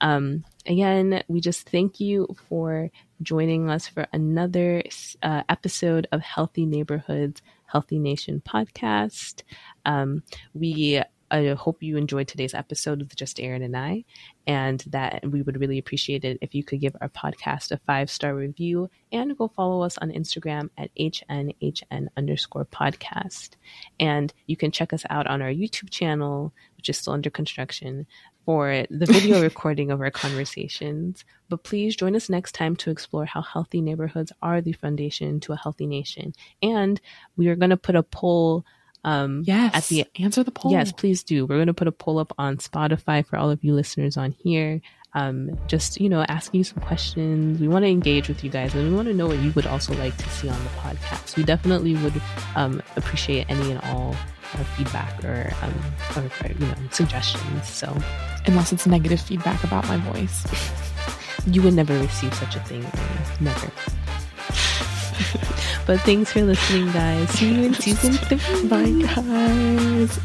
um, 0.01 0.45
again, 0.67 1.23
we 1.29 1.41
just 1.41 1.69
thank 1.69 2.01
you 2.01 2.35
for 2.49 2.91
joining 3.23 3.71
us 3.71 3.87
for 3.87 4.07
another 4.13 4.83
uh, 5.23 5.43
episode 5.49 6.09
of 6.13 6.23
Healthy 6.23 6.67
Neighborhoods, 6.67 7.43
Healthy 7.73 7.99
Nation 7.99 8.43
podcast. 8.47 9.43
Um, 9.87 10.23
we 10.53 11.03
I 11.33 11.55
hope 11.55 11.83
you 11.83 11.97
enjoyed 11.97 12.29
today's 12.29 12.53
episode 12.53 12.99
with 12.99 13.17
just 13.17 13.41
Erin 13.41 13.63
and 13.63 13.75
I, 13.75 14.05
and 14.47 14.81
that 14.89 15.25
we 15.27 15.41
would 15.41 15.59
really 15.59 15.79
appreciate 15.79 16.27
it 16.27 16.37
if 16.43 16.55
you 16.55 16.63
could 16.63 16.81
give 16.81 16.95
our 17.01 17.09
podcast 17.09 17.73
a 17.73 17.79
five 17.79 18.11
star 18.11 18.35
review 18.35 18.91
and 19.13 19.37
go 19.39 19.49
follow 19.49 19.83
us 19.83 19.97
on 19.97 20.11
Instagram 20.11 20.69
at 20.77 20.95
HNHN 20.97 22.09
underscore 22.19 22.67
podcast. 22.67 23.53
And 23.99 24.31
you 24.47 24.59
can 24.59 24.71
check 24.71 24.93
us 24.93 25.05
out 25.09 25.27
on 25.27 25.41
our 25.41 25.49
YouTube 25.49 25.89
channel, 25.89 26.53
which 26.77 26.91
is 26.91 26.99
still 26.99 27.15
under 27.15 27.31
construction, 27.31 28.07
for 28.45 28.85
the 28.91 29.07
video 29.07 29.43
recording 29.51 29.91
of 29.91 30.01
our 30.01 30.11
conversations. 30.11 31.25
But 31.49 31.65
please 31.65 31.97
join 31.97 32.17
us 32.17 32.29
next 32.29 32.53
time 32.53 32.77
to 32.77 32.91
explore 32.91 33.25
how 33.25 33.43
healthy 33.43 33.81
neighborhoods 33.81 34.33
are 34.43 34.61
the 34.61 34.73
foundation 34.73 35.41
to 35.41 35.53
a 35.53 35.57
healthy 35.57 35.87
nation. 35.87 36.35
And 36.63 37.01
we 37.37 37.49
are 37.49 37.57
going 37.57 37.71
to 37.71 37.77
put 37.77 37.97
a 37.97 38.03
poll. 38.03 38.65
Um, 39.05 39.43
yes. 39.47 39.75
At 39.75 39.85
the 39.85 40.07
answer 40.23 40.45
the 40.45 40.51
poll. 40.51 40.73
Yes, 40.73 40.93
please 40.93 41.23
do. 41.23 41.45
We're 41.45 41.57
going 41.57 41.67
to 41.67 41.75
put 41.75 41.89
a 41.89 41.93
poll 41.93 42.19
up 42.19 42.33
on 42.39 42.59
Spotify 42.59 43.27
for 43.27 43.37
all 43.37 43.51
of 43.51 43.63
you 43.65 43.75
listeners 43.75 44.17
on 44.17 44.33
here. 44.33 44.81
Um, 45.15 45.59
just 45.67 46.01
you 46.01 46.09
know, 46.09 46.25
asking 46.29 46.59
you 46.59 46.65
some 46.65 46.83
questions. 46.83 47.61
We 47.61 47.69
want 47.69 47.85
to 47.85 47.91
engage 47.91 48.29
with 48.29 48.43
you 48.43 48.49
guys, 48.49 48.75
and 48.75 48.89
we 48.89 48.97
want 48.97 49.09
to 49.09 49.15
know 49.15 49.27
what 49.27 49.39
you 49.41 49.53
would 49.53 49.67
also 49.67 49.93
like 49.95 50.17
to 50.17 50.29
see 50.31 50.49
on 50.49 50.59
the 50.65 50.71
podcast. 50.71 51.37
We 51.37 51.45
definitely 51.45 51.97
would 51.97 52.23
um, 52.57 52.83
appreciate 52.97 53.51
any 53.51 53.73
and 53.73 53.81
all 53.83 54.17
uh, 54.55 54.65
feedback 54.77 55.25
or, 55.25 55.53
um, 55.63 55.75
or, 56.17 56.31
you 56.49 56.67
know 56.67 56.75
suggestions. 56.91 57.69
So, 57.69 57.97
unless 58.47 58.73
it's 58.73 58.87
negative 58.87 59.21
feedback 59.21 59.63
about 59.65 59.87
my 59.89 59.97
voice, 59.99 60.47
you 61.47 61.63
would 61.63 61.75
never 61.75 61.99
receive 61.99 62.33
such 62.35 62.57
a 62.57 62.61
thing. 62.61 62.85
Never. 63.41 63.67
but 65.87 66.01
thanks 66.01 66.33
for 66.33 66.43
listening, 66.43 66.91
guys. 66.93 67.29
See 67.31 67.55
you 67.55 67.65
in 67.65 67.75
season 67.75 68.15
three. 68.15 68.69
Bye, 68.69 68.91
guys. 69.15 70.19